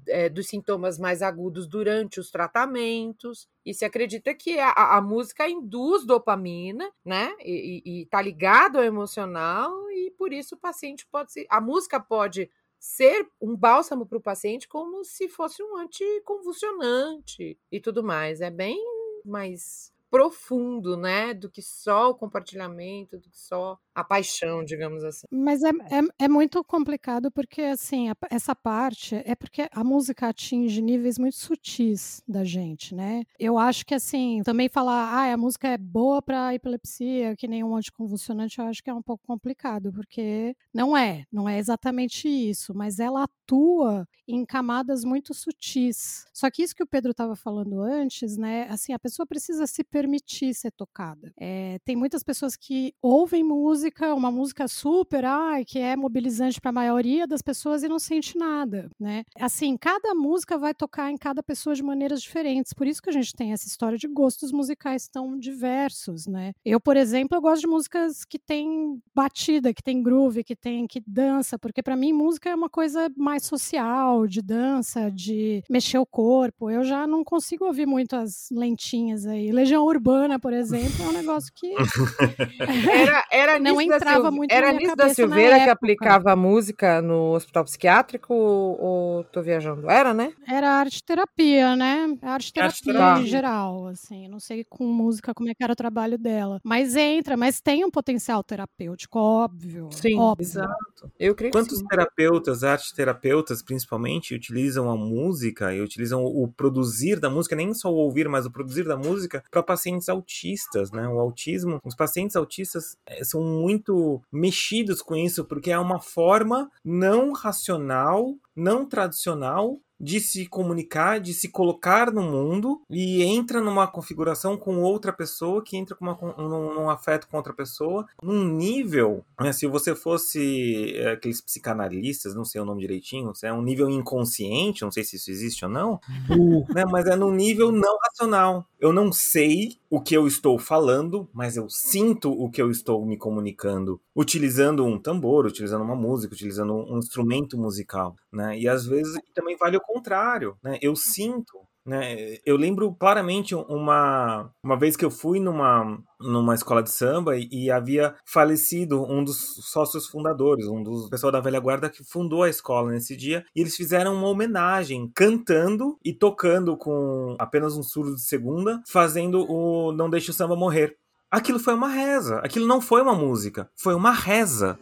é, 0.09 0.29
dos 0.29 0.49
sintomas 0.49 0.99
mais 0.99 1.23
agudos 1.23 1.67
durante 1.67 2.21
os 2.21 2.31
tratamentos. 2.31 3.49
E 3.65 3.73
se 3.73 3.85
acredita 3.85 4.35
que 4.35 4.59
a, 4.59 4.97
a 4.97 5.01
música 5.01 5.49
induz 5.49 6.05
dopamina, 6.05 6.91
né? 7.05 7.35
E, 7.41 8.03
está 8.03 8.21
ligado 8.21 8.79
ao 8.79 8.85
emocional, 8.85 9.71
e 9.91 10.11
por 10.19 10.33
isso 10.33 10.55
o 10.55 10.59
paciente 10.59 11.07
pode 11.07 11.33
ser. 11.33 11.47
A 11.49 11.61
música 11.61 12.01
pode 12.01 12.51
ser 12.79 13.29
um 13.41 13.57
bálsamo 13.57 14.05
para 14.05 14.19
o 14.19 14.23
paciente 14.23 14.67
como 14.69 15.05
se 15.05 15.29
fosse 15.29 15.63
um 15.63 15.77
anticonvulsionante 15.77 17.57
e 17.71 17.81
tudo 17.81 18.03
mais. 18.03 18.41
É 18.41 18.51
bem 18.51 18.77
mais 19.25 19.93
profundo, 20.11 20.97
né? 20.97 21.33
Do 21.33 21.49
que 21.49 21.63
só 21.63 22.11
o 22.11 22.15
compartilhamento, 22.15 23.17
do 23.17 23.31
que 23.31 23.39
só 23.39 23.79
a 23.95 24.03
paixão, 24.03 24.65
digamos 24.65 25.05
assim. 25.05 25.27
Mas 25.31 25.63
é, 25.63 25.69
é, 25.69 26.25
é 26.25 26.29
muito 26.29 26.63
complicado 26.65 27.31
porque, 27.31 27.63
assim, 27.63 28.09
a, 28.09 28.17
essa 28.31 28.55
parte 28.55 29.17
é 29.25 29.35
porque 29.35 29.69
a 29.71 29.85
música 29.85 30.29
atinge 30.29 30.81
níveis 30.81 31.19
muito 31.19 31.37
sutis 31.37 32.23
da 32.27 32.45
gente, 32.45 32.95
né? 32.95 33.25
Eu 33.39 33.59
acho 33.59 33.85
que, 33.85 33.95
assim, 33.95 34.43
também 34.45 34.69
falar, 34.69 35.13
ah, 35.13 35.33
a 35.33 35.37
música 35.37 35.69
é 35.69 35.79
boa 35.79 36.23
para 36.23 36.55
epilepsia, 36.55 37.37
que 37.37 37.47
nem 37.49 37.63
um 37.63 37.77
anticonvulsionante, 37.77 38.59
eu 38.59 38.67
acho 38.67 38.83
que 38.83 38.91
é 38.91 38.95
um 38.95 39.03
pouco 39.03 39.27
complicado, 39.27 39.93
porque 39.93 40.57
não 40.73 40.97
é, 40.97 41.25
não 41.31 41.49
é 41.49 41.59
exatamente 41.59 42.29
isso, 42.29 42.75
mas 42.75 42.99
ela 42.99 43.25
atua 43.25 44.07
em 44.27 44.45
camadas 44.47 45.05
muito 45.05 45.35
sutis. 45.35 46.25
Só 46.33 46.51
que 46.51 46.63
isso 46.63 46.75
que 46.75 46.83
o 46.83 46.87
Pedro 46.87 47.11
estava 47.11 47.37
falando 47.37 47.81
antes, 47.81 48.37
né? 48.37 48.67
Assim, 48.71 48.93
a 48.93 48.99
pessoa 48.99 49.27
precisa 49.27 49.67
se 49.67 49.85
permitir 49.85 50.55
ser 50.55 50.71
tocada. 50.71 51.33
É, 51.39 51.79
tem 51.85 51.97
muitas 51.97 52.23
pessoas 52.23 52.57
que 52.57 52.95
ouvem 53.03 53.45
música 53.45 53.82
música, 53.83 54.15
uma 54.15 54.31
música 54.31 54.69
super, 54.69 55.25
ai, 55.25 55.65
que 55.65 55.79
é 55.81 55.97
mobilizante 55.97 56.61
para 56.61 56.71
a 56.71 56.73
maioria 56.73 57.27
das 57.27 57.43
pessoas 57.43 57.83
e 57.83 57.89
não 57.89 57.99
sente 57.99 58.39
nada, 58.39 58.89
né? 58.99 59.25
Assim, 59.41 59.77
cada 59.77 60.15
música 60.15 60.57
vai 60.57 60.73
tocar 60.73 61.11
em 61.11 61.17
cada 61.17 61.43
pessoa 61.43 61.75
de 61.75 61.83
maneiras 61.83 62.23
diferentes. 62.23 62.73
Por 62.73 62.87
isso 62.87 63.03
que 63.03 63.11
a 63.11 63.13
gente 63.13 63.35
tem 63.35 63.53
essa 63.53 63.67
história 63.67 63.99
de 63.99 64.07
gostos 64.07 64.53
musicais 64.53 65.09
tão 65.09 65.37
diversos, 65.37 66.29
né? 66.29 66.53
Eu, 66.65 66.79
por 66.79 66.97
exemplo, 66.97 67.37
eu 67.37 67.41
gosto 67.41 67.63
de 67.63 67.67
músicas 67.67 68.25
que 68.25 68.39
tem 68.39 69.03
batida, 69.13 69.75
que 69.75 69.83
tem 69.83 70.01
groove, 70.01 70.45
que 70.45 70.55
tem 70.55 70.87
que 70.87 71.03
dança, 71.05 71.59
porque 71.59 71.83
para 71.83 71.97
mim 71.97 72.13
música 72.13 72.51
é 72.51 72.55
uma 72.55 72.71
coisa 72.71 73.11
mais 73.17 73.45
social, 73.45 74.29
de 74.29 74.41
dança, 74.41 75.11
de 75.11 75.65
mexer 75.69 75.99
o 75.99 76.07
corpo. 76.07 76.71
Eu 76.71 76.85
já 76.85 77.05
não 77.05 77.25
consigo 77.25 77.65
ouvir 77.65 77.87
muito 77.87 78.15
as 78.15 78.49
lentinhas 78.53 79.27
aí. 79.27 79.51
Legião 79.51 79.85
Urbana, 79.85 80.39
por 80.39 80.53
exemplo, 80.53 81.05
é 81.05 81.09
um 81.09 81.13
negócio 81.13 81.53
que 81.53 81.75
era, 82.89 83.25
era 83.33 83.59
não 83.72 83.72
entrava 83.81 84.31
muito 84.31 84.53
Era 84.53 84.73
Nisso 84.73 84.97
da 84.97 85.09
Silveira 85.09 85.61
que 85.61 85.71
aplicava 85.71 86.33
a 86.33 86.37
música 86.37 87.01
no 87.01 87.35
hospital 87.35 87.65
psiquiátrico 87.65 88.33
ou, 88.35 88.81
ou 88.81 89.25
tô 89.25 89.43
viajando? 89.43 89.91
Era, 89.91 90.13
né? 90.13 90.33
Era 90.47 90.71
arte 90.71 91.03
terapia, 91.05 91.77
né? 91.77 92.17
Arte 92.23 92.53
terapia 92.53 92.73
arte 92.73 92.85
-terapia. 92.85 93.23
em 93.23 93.27
geral, 93.27 93.87
assim. 93.87 94.29
Não 94.29 94.41
sei 94.41 94.65
com 94.69 94.85
música 94.85 95.35
como 95.35 95.49
é 95.49 95.55
que 95.55 95.63
era 95.63 95.73
o 95.73 95.77
trabalho 95.77 96.19
dela. 96.19 96.61
Mas 96.65 96.97
entra, 96.97 97.37
mas 97.37 97.61
tem 97.61 97.85
um 97.85 97.91
potencial 97.91 98.43
terapêutico, 98.43 99.19
óbvio. 99.19 99.89
Sim, 99.93 100.19
óbvio. 100.19 100.45
exato. 100.45 101.13
Eu 101.19 101.35
creio 101.35 101.53
Quantos 101.53 101.79
sim. 101.79 101.87
terapeutas, 101.87 102.65
arte 102.65 102.95
terapeutas, 102.95 103.63
principalmente, 103.63 104.35
utilizam 104.35 104.91
a 104.91 104.97
música 104.97 105.75
e 105.75 105.81
utilizam 105.81 106.25
o 106.25 106.49
produzir 106.49 107.19
da 107.19 107.31
música, 107.31 107.57
nem 107.57 107.73
só 107.75 107.93
o 107.93 107.97
ouvir, 107.97 108.29
mas 108.29 108.47
o 108.47 108.51
produzir 108.51 108.85
da 108.85 108.97
música, 108.97 109.43
para 109.51 109.63
pacientes 109.63 110.09
autistas, 110.09 110.91
né? 110.91 111.09
O 111.09 111.19
autismo, 111.19 111.81
os 111.85 111.95
pacientes 111.95 112.37
autistas 112.37 112.97
eh, 113.07 113.25
são 113.25 113.41
muito 113.63 114.21
mexidos 114.33 115.01
com 115.01 115.15
isso, 115.15 115.45
porque 115.45 115.71
é 115.71 115.79
uma 115.79 116.01
forma 116.01 116.71
não 116.85 117.33
racional, 117.33 118.35
não 118.55 118.85
tradicional 118.85 119.79
de 120.03 120.21
se 120.21 120.47
comunicar, 120.47 121.21
de 121.21 121.33
se 121.33 121.49
colocar 121.49 122.13
no 122.13 122.23
mundo 122.23 122.83
e 122.91 123.23
entra 123.23 123.61
numa 123.61 123.87
configuração 123.87 124.57
com 124.57 124.83
outra 124.83 125.13
pessoa, 125.13 125.63
que 125.63 125.77
entra 125.77 125.95
com 125.95 126.05
uma, 126.05 126.19
num, 126.37 126.75
num 126.75 126.91
afeto 126.91 127.29
com 127.29 127.37
outra 127.37 127.55
pessoa, 127.55 128.05
num 128.21 128.45
nível, 128.45 129.25
né, 129.41 129.53
se 129.53 129.67
você 129.69 129.95
fosse 129.95 130.93
é, 130.97 131.13
aqueles 131.13 131.41
psicanalistas, 131.41 132.35
não 132.35 132.45
sei 132.45 132.61
o 132.61 132.65
nome 132.65 132.81
direitinho, 132.81 133.33
é 133.45 133.53
um 133.53 133.63
nível 133.63 133.89
inconsciente, 133.89 134.83
não 134.83 134.91
sei 134.91 135.05
se 135.05 135.17
isso 135.17 135.31
existe 135.31 135.65
ou 135.65 135.71
não, 135.71 136.01
uh. 136.31 136.75
né, 136.75 136.85
mas 136.91 137.07
é 137.07 137.15
num 137.15 137.33
nível 137.33 137.71
não 137.71 137.97
racional. 137.99 138.67
Eu 138.81 138.93
não 138.93 139.13
sei 139.13 139.79
o 139.89 140.01
que 140.01 140.17
eu 140.17 140.27
estou 140.27 140.59
falando, 140.59 141.29
mas 141.33 141.57
eu 141.57 141.69
sinto 141.71 142.33
o 142.33 142.51
que 142.51 142.61
eu 142.61 142.71
estou 142.71 143.07
me 143.07 143.17
comunicando, 143.17 144.01
utilizando 144.17 144.85
um 144.85 144.99
tambor, 144.99 145.47
utilizando 145.47 145.85
uma 145.85 145.95
música, 145.95 146.35
utilizando 146.35 146.75
um 146.75 146.99
instrumento 146.99 147.57
musical, 147.57 148.17
né? 148.33 148.59
E 148.59 148.67
às 148.67 148.85
vezes 148.85 149.15
também 149.35 149.57
vale 149.57 149.77
o 149.77 149.81
contrário, 149.93 150.57
né? 150.63 150.79
Eu 150.81 150.97
sinto 150.97 151.67
né? 151.85 152.37
Eu 152.47 152.57
lembro 152.57 152.95
claramente 152.95 153.55
uma, 153.55 154.51
uma 154.65 154.79
vez 154.79 154.97
que 154.97 155.05
eu 155.05 155.11
fui 155.11 155.41
numa, 155.41 155.99
numa 156.21 156.55
escola 156.55 156.83
de 156.83 156.91
samba 156.91 157.37
e, 157.37 157.49
e, 157.51 157.71
havia 157.71 158.15
falecido 158.25 159.03
um 159.03 159.25
dos 159.25 159.57
sócios 159.69 160.07
fundadores, 160.07 160.67
um 160.67 160.83
dos 160.83 161.09
pessoal 161.09 161.33
da 161.33 161.41
velha 161.41 161.59
guarda 161.59 161.91
que 161.91 162.05
fundou 162.05 162.45
a 162.45 162.49
escola 162.49 162.93
nesse 162.93 163.17
dia, 163.17 163.45
e 163.55 163.61
eles 163.61 163.77
fizeram 163.77 164.15
uma 164.15 164.29
homenagem 164.29 165.11
cantando 165.15 165.99
e 166.05 166.13
tocando 166.13 166.77
com 166.77 167.35
apenas 167.39 167.77
um 167.77 167.83
surdo 167.83 168.15
de 168.15 168.23
segunda, 168.23 168.81
fazendo 168.89 169.45
o 169.51 169.93
Não 169.93 170.09
Deixe 170.09 170.31
o 170.31 170.35
Samba 170.35 170.55
Morrer. 170.55 170.97
Aquilo 171.31 171.59
foi 171.59 171.75
uma 171.75 171.89
reza, 171.89 172.39
aquilo 172.45 172.67
não 172.67 172.81
foi 172.81 173.03
uma 173.03 173.15
música, 173.15 173.69
foi 173.75 173.95
uma 173.95 174.13
reza. 174.13 174.79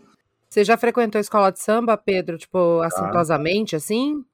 Você 0.50 0.64
já 0.64 0.76
frequentou 0.76 1.16
a 1.18 1.20
escola 1.20 1.52
de 1.52 1.60
samba, 1.60 1.96
Pedro, 1.96 2.36
tipo, 2.36 2.80
assintosamente, 2.82 3.76
assim? 3.76 4.24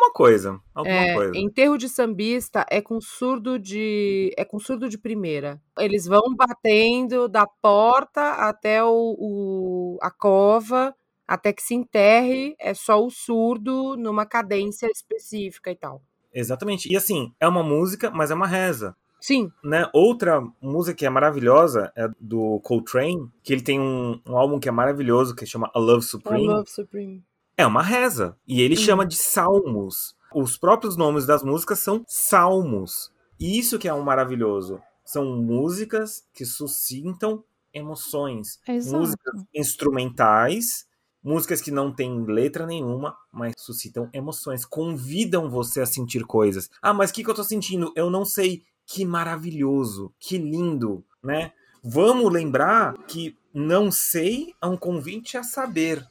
Alguma 0.00 0.12
coisa. 0.12 0.60
Alguma 0.74 0.96
é, 0.96 1.14
coisa. 1.14 1.36
Enterro 1.36 1.76
de 1.76 1.88
sambista 1.88 2.64
é 2.70 2.80
com 2.80 3.00
surdo 3.00 3.58
de. 3.58 4.32
é 4.36 4.44
com 4.44 4.58
surdo 4.58 4.88
de 4.88 4.96
primeira. 4.96 5.60
Eles 5.78 6.06
vão 6.06 6.34
batendo 6.34 7.28
da 7.28 7.46
porta 7.46 8.32
até 8.32 8.82
o, 8.82 9.16
o 9.18 9.98
a 10.00 10.10
cova 10.10 10.94
até 11.28 11.52
que 11.52 11.62
se 11.62 11.74
enterre, 11.74 12.56
é 12.58 12.74
só 12.74 13.04
o 13.04 13.08
surdo 13.08 13.96
numa 13.96 14.26
cadência 14.26 14.88
específica 14.88 15.70
e 15.70 15.76
tal. 15.76 16.02
Exatamente. 16.34 16.92
E 16.92 16.96
assim, 16.96 17.32
é 17.38 17.46
uma 17.46 17.62
música, 17.62 18.10
mas 18.10 18.32
é 18.32 18.34
uma 18.34 18.48
reza. 18.48 18.96
Sim. 19.20 19.52
Né? 19.62 19.88
Outra 19.94 20.42
música 20.60 20.96
que 20.96 21.06
é 21.06 21.10
maravilhosa 21.10 21.92
é 21.94 22.08
do 22.18 22.58
Coltrane, 22.64 23.30
que 23.44 23.52
ele 23.52 23.62
tem 23.62 23.78
um, 23.78 24.20
um 24.26 24.36
álbum 24.36 24.58
que 24.58 24.68
é 24.68 24.72
maravilhoso, 24.72 25.36
que 25.36 25.46
chama 25.46 25.70
A 25.72 25.78
Love 25.78 26.02
Supreme. 26.02 26.48
A 26.48 26.56
Love 26.56 26.70
Supreme. 26.70 27.22
É 27.60 27.66
uma 27.66 27.82
reza. 27.82 28.38
E 28.48 28.62
ele 28.62 28.74
chama 28.74 29.04
de 29.04 29.16
salmos. 29.16 30.16
Os 30.34 30.56
próprios 30.56 30.96
nomes 30.96 31.26
das 31.26 31.42
músicas 31.42 31.80
são 31.80 32.02
salmos. 32.08 33.12
E 33.38 33.58
isso 33.58 33.78
que 33.78 33.86
é 33.86 33.92
um 33.92 34.00
maravilhoso. 34.00 34.80
São 35.04 35.36
músicas 35.36 36.24
que 36.32 36.46
suscitam 36.46 37.44
emoções. 37.70 38.58
Exato. 38.66 38.96
Músicas 38.96 39.44
instrumentais, 39.54 40.86
músicas 41.22 41.60
que 41.60 41.70
não 41.70 41.92
têm 41.92 42.24
letra 42.24 42.66
nenhuma, 42.66 43.14
mas 43.30 43.52
suscitam 43.58 44.08
emoções, 44.10 44.64
convidam 44.64 45.50
você 45.50 45.82
a 45.82 45.86
sentir 45.86 46.24
coisas. 46.24 46.70
Ah, 46.80 46.94
mas 46.94 47.10
o 47.10 47.12
que, 47.12 47.22
que 47.22 47.28
eu 47.28 47.34
tô 47.34 47.44
sentindo? 47.44 47.92
Eu 47.94 48.08
não 48.08 48.24
sei 48.24 48.64
que 48.86 49.04
maravilhoso, 49.04 50.14
que 50.18 50.38
lindo, 50.38 51.04
né? 51.22 51.52
Vamos 51.84 52.32
lembrar 52.32 52.94
que 53.06 53.36
não 53.52 53.92
sei 53.92 54.54
é 54.62 54.66
um 54.66 54.78
convite 54.78 55.36
a 55.36 55.42
saber. 55.42 56.08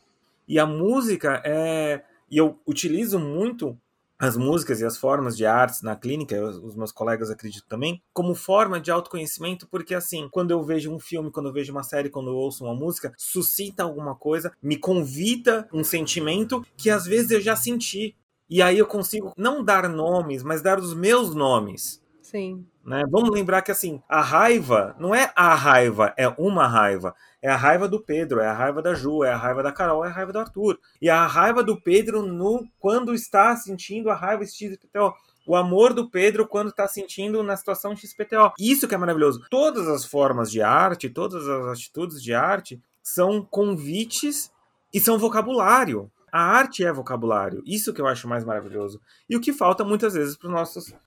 E 0.50 0.58
a 0.58 0.66
música 0.66 1.42
é. 1.46 2.04
E 2.30 2.38
eu 2.38 2.60
utilizo 2.66 3.20
muito 3.20 3.78
as 4.20 4.36
músicas 4.36 4.82
e 4.82 4.86
as 4.86 4.98
formas 4.98 5.38
de 5.38 5.46
artes 5.46 5.82
na 5.82 5.96
clínica, 5.96 6.44
os 6.44 6.76
meus 6.76 6.92
colegas 6.92 7.30
acreditam 7.30 7.70
também, 7.70 8.04
como 8.12 8.36
forma 8.36 8.80
de 8.82 8.92
autoconhecimento, 8.92 9.66
porque 9.72 9.96
assim, 9.96 10.28
quando 10.30 10.52
eu 10.52 10.62
vejo 10.62 10.94
um 10.94 11.00
filme, 11.00 11.32
quando 11.32 11.46
eu 11.48 11.54
vejo 11.54 11.72
uma 11.72 11.84
série, 11.84 12.10
quando 12.10 12.30
eu 12.30 12.36
ouço 12.36 12.66
uma 12.66 12.76
música, 12.76 13.14
suscita 13.18 13.84
alguma 13.84 14.14
coisa, 14.14 14.52
me 14.62 14.76
convida 14.76 15.70
um 15.72 15.86
sentimento 15.86 16.66
que 16.76 16.90
às 16.90 17.06
vezes 17.06 17.32
eu 17.32 17.40
já 17.40 17.56
senti. 17.56 18.14
E 18.50 18.62
aí 18.62 18.78
eu 18.78 18.88
consigo 18.88 19.32
não 19.38 19.64
dar 19.64 19.88
nomes, 19.88 20.44
mas 20.44 20.62
dar 20.62 20.80
os 20.80 20.94
meus 20.94 21.34
nomes. 21.34 22.02
Sim. 22.30 22.64
Né? 22.86 23.04
Vamos 23.10 23.32
lembrar 23.32 23.64
que 23.64 23.72
assim, 23.72 24.02
a 24.08 24.22
raiva 24.22 24.96
não 25.00 25.16
é 25.16 25.32
a 25.36 25.56
raiva, 25.56 26.14
é 26.16 26.28
uma 26.38 26.68
raiva. 26.68 27.16
É 27.42 27.50
a 27.50 27.56
raiva 27.56 27.88
do 27.88 28.00
Pedro, 28.00 28.40
é 28.40 28.48
a 28.48 28.54
raiva 28.54 28.82
da 28.82 28.94
Ju, 28.94 29.24
é 29.24 29.32
a 29.32 29.38
raiva 29.38 29.64
da 29.64 29.72
Carol, 29.72 30.06
é 30.06 30.10
a 30.10 30.12
raiva 30.12 30.32
do 30.32 30.40
Arthur. 30.40 30.78
E 31.02 31.10
a 31.10 31.26
raiva 31.26 31.64
do 31.64 31.82
Pedro 31.82 32.22
no 32.22 32.68
quando 32.80 33.16
está 33.16 33.56
sentindo 33.56 34.12
a 34.12 34.16
raiva 34.16 34.46
XPTO. 34.46 35.14
O 35.48 35.56
amor 35.56 35.94
do 35.94 36.08
Pedro 36.08 36.48
quando 36.48 36.70
está 36.70 36.88
sentindo 36.88 37.42
na 37.42 37.58
situação 37.58 37.96
XPTO. 37.96 38.54
Isso 38.60 38.88
que 38.88 38.94
é 38.94 38.98
maravilhoso. 38.98 39.44
Todas 39.50 39.88
as 39.88 40.06
formas 40.06 40.52
de 40.52 40.62
arte, 40.62 41.10
todas 41.10 41.48
as 41.48 41.68
atitudes 41.68 42.22
de 42.22 42.34
arte 42.34 42.80
são 43.02 43.44
convites 43.44 44.52
e 44.94 45.00
são 45.00 45.18
vocabulário. 45.18 46.12
A 46.32 46.42
arte 46.42 46.84
é 46.84 46.92
vocabulário, 46.92 47.62
isso 47.66 47.94
que 47.94 48.02
eu 48.02 48.08
acho 48.08 48.28
mais 48.28 48.44
maravilhoso. 48.44 49.02
E 49.30 49.36
o 49.36 49.42
que 49.42 49.54
falta 49.54 49.84
muitas 49.84 50.14
vezes 50.14 50.38
para 50.38 50.62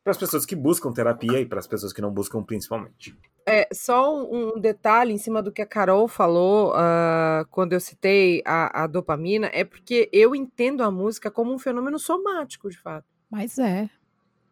as 0.06 0.16
pessoas 0.18 0.46
que 0.46 0.56
buscam 0.56 0.92
terapia 0.92 1.40
e 1.40 1.46
para 1.46 1.58
as 1.58 1.66
pessoas 1.66 1.92
que 1.92 2.02
não 2.02 2.12
buscam 2.12 2.42
principalmente. 2.42 3.16
É, 3.46 3.68
só 3.72 4.24
um 4.24 4.60
detalhe 4.60 5.12
em 5.12 5.18
cima 5.18 5.42
do 5.42 5.50
que 5.50 5.62
a 5.62 5.66
Carol 5.66 6.06
falou 6.06 6.72
uh, 6.72 7.44
quando 7.50 7.72
eu 7.72 7.80
citei 7.80 8.40
a, 8.44 8.84
a 8.84 8.86
dopamina, 8.86 9.50
é 9.52 9.64
porque 9.64 10.08
eu 10.12 10.34
entendo 10.34 10.82
a 10.82 10.90
música 10.90 11.30
como 11.30 11.52
um 11.52 11.58
fenômeno 11.58 11.98
somático, 11.98 12.70
de 12.70 12.78
fato. 12.78 13.06
Mas 13.28 13.58
é, 13.58 13.90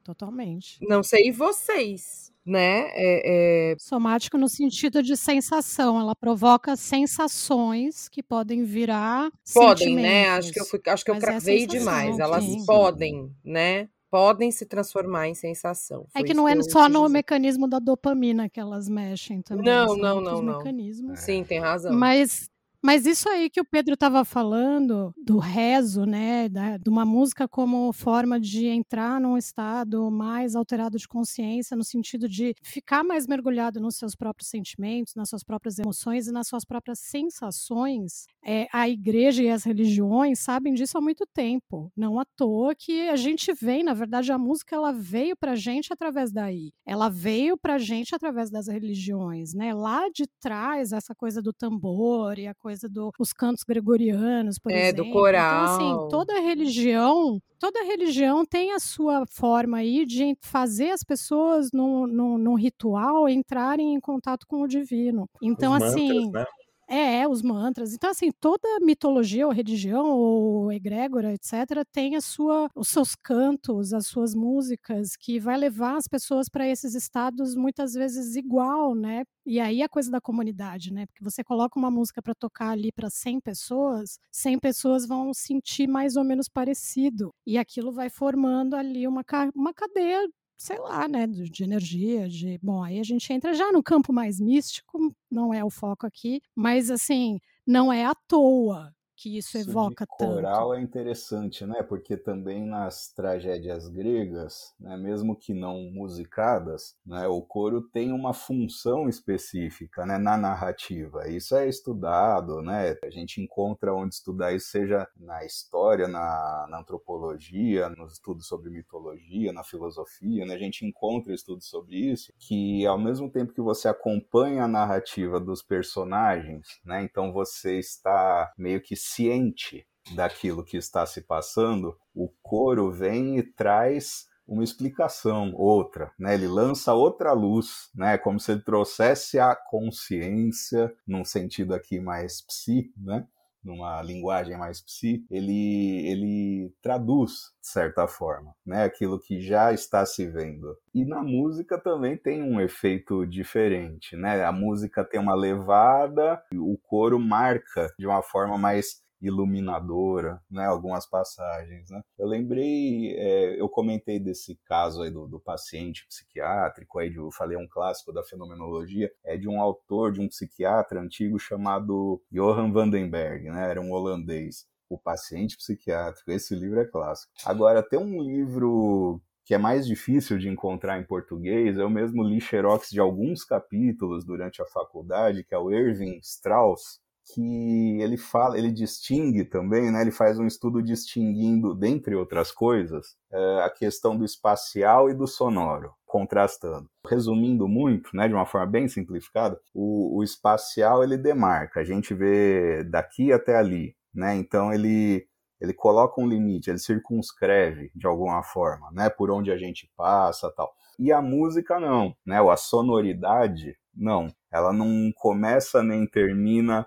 totalmente. 0.02 0.78
Não 0.82 1.02
sei 1.02 1.30
vocês, 1.30 2.29
né? 2.44 2.90
É, 2.94 3.72
é... 3.72 3.76
Somático 3.78 4.38
no 4.38 4.48
sentido 4.48 5.02
de 5.02 5.16
sensação, 5.16 6.00
ela 6.00 6.14
provoca 6.14 6.76
sensações 6.76 8.08
que 8.08 8.22
podem 8.22 8.64
virar 8.64 9.30
podem, 9.52 9.96
né? 9.96 10.30
Acho 10.30 10.52
que 10.52 10.60
eu 10.60 10.64
fui, 10.64 10.80
acho 10.86 11.04
que 11.04 11.10
eu 11.10 11.16
é 11.16 11.20
cravei 11.20 11.64
é 11.64 11.66
demais. 11.66 12.18
Elas 12.18 12.44
sim. 12.44 12.64
podem, 12.64 13.30
né? 13.44 13.88
Podem 14.10 14.50
se 14.50 14.66
transformar 14.66 15.28
em 15.28 15.34
sensação. 15.34 16.06
É 16.08 16.18
Foi 16.18 16.22
é 16.22 16.24
que 16.24 16.34
não 16.34 16.48
é 16.48 16.60
só 16.62 16.88
no 16.88 17.02
dizer. 17.02 17.12
mecanismo 17.12 17.68
da 17.68 17.78
dopamina 17.78 18.48
que 18.48 18.58
elas 18.58 18.88
mexem 18.88 19.40
também. 19.40 19.64
Não, 19.64 19.96
não, 19.96 20.20
não, 20.20 20.42
não. 20.42 20.58
Mecanismos. 20.58 21.20
Sim, 21.20 21.44
tem 21.44 21.60
razão. 21.60 21.92
Mas 21.92 22.50
mas 22.82 23.06
isso 23.06 23.28
aí 23.28 23.50
que 23.50 23.60
o 23.60 23.64
Pedro 23.64 23.94
estava 23.94 24.24
falando, 24.24 25.12
do 25.16 25.38
rezo, 25.38 26.04
né, 26.04 26.48
da, 26.48 26.78
de 26.78 26.88
uma 26.88 27.04
música 27.04 27.46
como 27.46 27.92
forma 27.92 28.40
de 28.40 28.66
entrar 28.66 29.20
num 29.20 29.36
estado 29.36 30.10
mais 30.10 30.56
alterado 30.56 30.98
de 30.98 31.06
consciência, 31.06 31.76
no 31.76 31.84
sentido 31.84 32.28
de 32.28 32.54
ficar 32.62 33.04
mais 33.04 33.26
mergulhado 33.26 33.80
nos 33.80 33.96
seus 33.96 34.14
próprios 34.14 34.48
sentimentos, 34.48 35.14
nas 35.14 35.28
suas 35.28 35.44
próprias 35.44 35.78
emoções 35.78 36.26
e 36.26 36.32
nas 36.32 36.48
suas 36.48 36.64
próprias 36.64 37.00
sensações, 37.00 38.26
é, 38.42 38.66
a 38.72 38.88
igreja 38.88 39.42
e 39.42 39.50
as 39.50 39.64
religiões 39.64 40.38
sabem 40.40 40.72
disso 40.72 40.96
há 40.96 41.00
muito 41.00 41.26
tempo. 41.34 41.92
Não 41.94 42.18
à 42.18 42.24
toa 42.24 42.74
que 42.74 43.08
a 43.08 43.16
gente 43.16 43.52
vem, 43.52 43.82
na 43.82 43.92
verdade, 43.92 44.32
a 44.32 44.38
música 44.38 44.74
ela 44.74 44.92
veio 44.92 45.36
para 45.36 45.52
a 45.52 45.56
gente 45.56 45.92
através 45.92 46.32
daí. 46.32 46.72
Ela 46.86 47.08
veio 47.08 47.58
para 47.58 47.74
a 47.74 47.78
gente 47.78 48.14
através 48.14 48.50
das 48.50 48.68
religiões, 48.68 49.52
né? 49.52 49.74
Lá 49.74 50.08
de 50.08 50.26
trás, 50.40 50.92
essa 50.92 51.14
coisa 51.14 51.42
do 51.42 51.52
tambor 51.52 52.38
e 52.38 52.46
a 52.46 52.54
coisa 52.54 52.69
coisa 52.70 52.88
dos 52.88 53.12
do, 53.28 53.34
cantos 53.36 53.64
gregorianos, 53.64 54.58
por 54.58 54.70
é, 54.70 54.88
exemplo. 54.88 55.04
do 55.04 55.10
coral. 55.10 55.74
Então, 55.74 55.74
assim, 55.74 56.08
toda 56.08 56.40
religião, 56.40 57.42
toda 57.58 57.82
religião 57.82 58.44
tem 58.44 58.72
a 58.72 58.78
sua 58.78 59.24
forma 59.26 59.78
aí 59.78 60.06
de 60.06 60.36
fazer 60.40 60.90
as 60.90 61.02
pessoas 61.02 61.70
num, 61.72 62.06
num, 62.06 62.38
num 62.38 62.54
ritual 62.54 63.28
entrarem 63.28 63.94
em 63.94 64.00
contato 64.00 64.46
com 64.46 64.62
o 64.62 64.68
divino. 64.68 65.28
Então, 65.42 65.74
Os 65.74 65.82
assim. 65.82 66.24
Mantras, 66.24 66.44
né? 66.44 66.59
É, 66.92 67.26
os 67.28 67.40
mantras. 67.40 67.94
Então, 67.94 68.10
assim, 68.10 68.32
toda 68.40 68.80
mitologia 68.80 69.46
ou 69.46 69.52
religião 69.52 70.08
ou 70.10 70.72
egrégora, 70.72 71.32
etc., 71.32 71.84
tem 71.92 72.16
a 72.16 72.20
sua, 72.20 72.68
os 72.74 72.88
seus 72.88 73.14
cantos, 73.14 73.92
as 73.92 74.08
suas 74.08 74.34
músicas, 74.34 75.14
que 75.16 75.38
vai 75.38 75.56
levar 75.56 75.96
as 75.96 76.08
pessoas 76.08 76.48
para 76.48 76.66
esses 76.66 76.96
estados 76.96 77.54
muitas 77.54 77.92
vezes 77.94 78.34
igual, 78.34 78.92
né? 78.96 79.22
E 79.46 79.60
aí 79.60 79.82
a 79.82 79.88
coisa 79.88 80.10
da 80.10 80.20
comunidade, 80.20 80.92
né? 80.92 81.06
Porque 81.06 81.22
você 81.22 81.44
coloca 81.44 81.78
uma 81.78 81.92
música 81.92 82.20
para 82.20 82.34
tocar 82.34 82.70
ali 82.70 82.90
para 82.90 83.08
100 83.08 83.40
pessoas, 83.40 84.18
100 84.32 84.58
pessoas 84.58 85.06
vão 85.06 85.32
sentir 85.32 85.86
mais 85.86 86.16
ou 86.16 86.24
menos 86.24 86.48
parecido. 86.48 87.32
E 87.46 87.56
aquilo 87.56 87.92
vai 87.92 88.10
formando 88.10 88.74
ali 88.74 89.06
uma, 89.06 89.22
uma 89.54 89.72
cadeia 89.72 90.28
sei 90.60 90.78
lá, 90.78 91.08
né, 91.08 91.26
de, 91.26 91.64
energia, 91.64 92.28
de, 92.28 92.58
bom, 92.62 92.82
aí 92.82 93.00
a 93.00 93.02
gente 93.02 93.32
entra 93.32 93.54
já 93.54 93.72
no 93.72 93.82
campo 93.82 94.12
mais 94.12 94.38
místico, 94.38 95.10
não 95.30 95.54
é 95.54 95.64
o 95.64 95.70
foco 95.70 96.06
aqui, 96.06 96.42
mas 96.54 96.90
assim, 96.90 97.40
não 97.66 97.90
é 97.90 98.04
à 98.04 98.14
toa 98.14 98.94
que 99.20 99.36
isso, 99.36 99.58
isso 99.58 99.70
evoca 99.70 100.06
coral 100.06 100.70
tanto. 100.70 100.74
é 100.74 100.82
interessante, 100.82 101.66
né? 101.66 101.82
Porque 101.82 102.16
também 102.16 102.64
nas 102.64 103.12
tragédias 103.12 103.86
gregas, 103.86 104.74
né, 104.80 104.96
mesmo 104.96 105.36
que 105.36 105.52
não 105.52 105.90
musicadas, 105.92 106.96
né, 107.04 107.26
o 107.28 107.42
coro 107.42 107.82
tem 107.82 108.12
uma 108.12 108.32
função 108.32 109.08
específica, 109.08 110.06
né, 110.06 110.16
na 110.16 110.38
narrativa. 110.38 111.28
Isso 111.28 111.54
é 111.54 111.68
estudado, 111.68 112.62
né? 112.62 112.96
A 113.04 113.10
gente 113.10 113.42
encontra 113.42 113.94
onde 113.94 114.14
estudar 114.14 114.54
isso, 114.54 114.70
seja 114.70 115.06
na 115.16 115.44
história, 115.44 116.08
na, 116.08 116.66
na 116.70 116.80
antropologia, 116.80 117.90
nos 117.90 118.14
estudos 118.14 118.46
sobre 118.46 118.70
mitologia, 118.70 119.52
na 119.52 119.62
filosofia, 119.62 120.46
né? 120.46 120.54
A 120.54 120.58
gente 120.58 120.86
encontra 120.86 121.34
estudos 121.34 121.68
sobre 121.68 121.96
isso 121.96 122.32
que 122.38 122.86
ao 122.86 122.98
mesmo 122.98 123.30
tempo 123.30 123.52
que 123.52 123.60
você 123.60 123.86
acompanha 123.86 124.64
a 124.64 124.68
narrativa 124.68 125.38
dos 125.38 125.62
personagens, 125.62 126.80
né? 126.84 127.02
Então 127.02 127.32
você 127.32 127.78
está 127.78 128.50
meio 128.56 128.80
que 128.80 128.96
ciente 129.14 129.86
daquilo 130.14 130.64
que 130.64 130.76
está 130.76 131.06
se 131.06 131.20
passando, 131.20 131.96
o 132.14 132.28
coro 132.42 132.90
vem 132.90 133.38
e 133.38 133.42
traz 133.42 134.26
uma 134.46 134.64
explicação, 134.64 135.52
outra, 135.54 136.12
né? 136.18 136.34
Ele 136.34 136.48
lança 136.48 136.92
outra 136.92 137.32
luz, 137.32 137.88
né? 137.94 138.18
Como 138.18 138.40
se 138.40 138.50
ele 138.50 138.62
trouxesse 138.62 139.38
a 139.38 139.54
consciência, 139.54 140.92
num 141.06 141.24
sentido 141.24 141.72
aqui 141.72 142.00
mais 142.00 142.40
psi, 142.40 142.92
né? 142.96 143.24
Numa 143.62 144.02
linguagem 144.02 144.56
mais 144.56 144.80
psi, 144.80 145.24
ele, 145.30 146.06
ele 146.06 146.72
traduz, 146.82 147.52
de 147.60 147.68
certa 147.68 148.08
forma, 148.08 148.54
né, 148.64 148.84
aquilo 148.84 149.20
que 149.20 149.40
já 149.40 149.72
está 149.72 150.04
se 150.06 150.26
vendo. 150.26 150.76
E 150.94 151.04
na 151.04 151.22
música 151.22 151.78
também 151.78 152.16
tem 152.16 152.42
um 152.42 152.60
efeito 152.60 153.26
diferente, 153.26 154.16
né? 154.16 154.44
A 154.44 154.52
música 154.52 155.04
tem 155.04 155.20
uma 155.20 155.34
levada, 155.34 156.42
o 156.54 156.76
coro 156.78 157.18
marca 157.18 157.92
de 157.98 158.06
uma 158.06 158.22
forma 158.22 158.56
mais 158.58 159.02
iluminadora, 159.20 160.40
né? 160.50 160.66
Algumas 160.66 161.06
passagens, 161.06 161.90
né? 161.90 162.02
Eu 162.18 162.26
lembrei, 162.26 163.14
é, 163.16 163.60
eu 163.60 163.68
comentei 163.68 164.18
desse 164.18 164.58
caso 164.64 165.02
aí 165.02 165.10
do, 165.10 165.26
do 165.26 165.38
paciente 165.38 166.06
psiquiátrico, 166.06 166.98
aí 166.98 167.10
de, 167.10 167.16
eu 167.16 167.30
falei 167.30 167.56
um 167.56 167.68
clássico 167.68 168.12
da 168.12 168.22
fenomenologia, 168.22 169.10
é 169.24 169.36
de 169.36 169.48
um 169.48 169.60
autor, 169.60 170.12
de 170.12 170.20
um 170.20 170.28
psiquiatra 170.28 171.00
antigo 171.00 171.38
chamado 171.38 172.22
Johan 172.30 172.72
Vandenberg, 172.72 173.50
né? 173.50 173.70
Era 173.70 173.80
um 173.80 173.92
holandês. 173.92 174.68
O 174.88 174.98
paciente 174.98 175.56
psiquiátrico. 175.56 176.32
Esse 176.32 176.54
livro 176.54 176.80
é 176.80 176.84
clássico. 176.84 177.32
Agora 177.44 177.80
tem 177.82 177.98
um 177.98 178.20
livro 178.20 179.22
que 179.44 179.54
é 179.54 179.58
mais 179.58 179.84
difícil 179.84 180.38
de 180.38 180.48
encontrar 180.48 181.00
em 181.00 181.04
português, 181.04 181.76
eu 181.76 181.90
mesmo 181.90 182.22
li 182.22 182.40
xerox 182.40 182.88
de 182.88 183.00
alguns 183.00 183.44
capítulos 183.44 184.24
durante 184.24 184.62
a 184.62 184.66
faculdade, 184.66 185.42
que 185.42 185.52
é 185.52 185.58
o 185.58 185.72
Erwin 185.72 186.18
Strauss, 186.22 187.00
que 187.34 188.00
ele 188.00 188.16
fala, 188.16 188.58
ele 188.58 188.70
distingue 188.70 189.44
também, 189.44 189.90
né? 189.90 190.02
Ele 190.02 190.10
faz 190.10 190.38
um 190.38 190.46
estudo 190.46 190.82
distinguindo, 190.82 191.74
dentre 191.74 192.14
outras 192.14 192.52
coisas, 192.52 193.16
é, 193.32 193.62
a 193.62 193.70
questão 193.70 194.16
do 194.16 194.24
espacial 194.24 195.10
e 195.10 195.14
do 195.14 195.26
sonoro, 195.26 195.94
contrastando. 196.06 196.88
Resumindo 197.06 197.68
muito, 197.68 198.10
né, 198.14 198.28
de 198.28 198.34
uma 198.34 198.46
forma 198.46 198.66
bem 198.66 198.88
simplificada, 198.88 199.58
o, 199.74 200.18
o 200.18 200.24
espacial 200.24 201.02
ele 201.02 201.16
demarca, 201.16 201.80
a 201.80 201.84
gente 201.84 202.14
vê 202.14 202.84
daqui 202.84 203.32
até 203.32 203.56
ali, 203.56 203.94
né? 204.14 204.34
Então 204.36 204.72
ele 204.72 205.26
ele 205.60 205.74
coloca 205.74 206.18
um 206.18 206.26
limite, 206.26 206.70
ele 206.70 206.78
circunscreve 206.78 207.90
de 207.94 208.06
alguma 208.06 208.42
forma, 208.42 208.90
né, 208.92 209.10
por 209.10 209.30
onde 209.30 209.52
a 209.52 209.58
gente 209.58 209.90
passa, 209.94 210.50
tal. 210.56 210.72
E 210.98 211.12
a 211.12 211.20
música 211.20 211.78
não, 211.78 212.14
né? 212.26 212.40
A 212.40 212.56
sonoridade 212.56 213.76
não, 213.94 214.28
ela 214.50 214.72
não 214.72 215.10
começa 215.14 215.82
nem 215.82 216.06
termina 216.06 216.86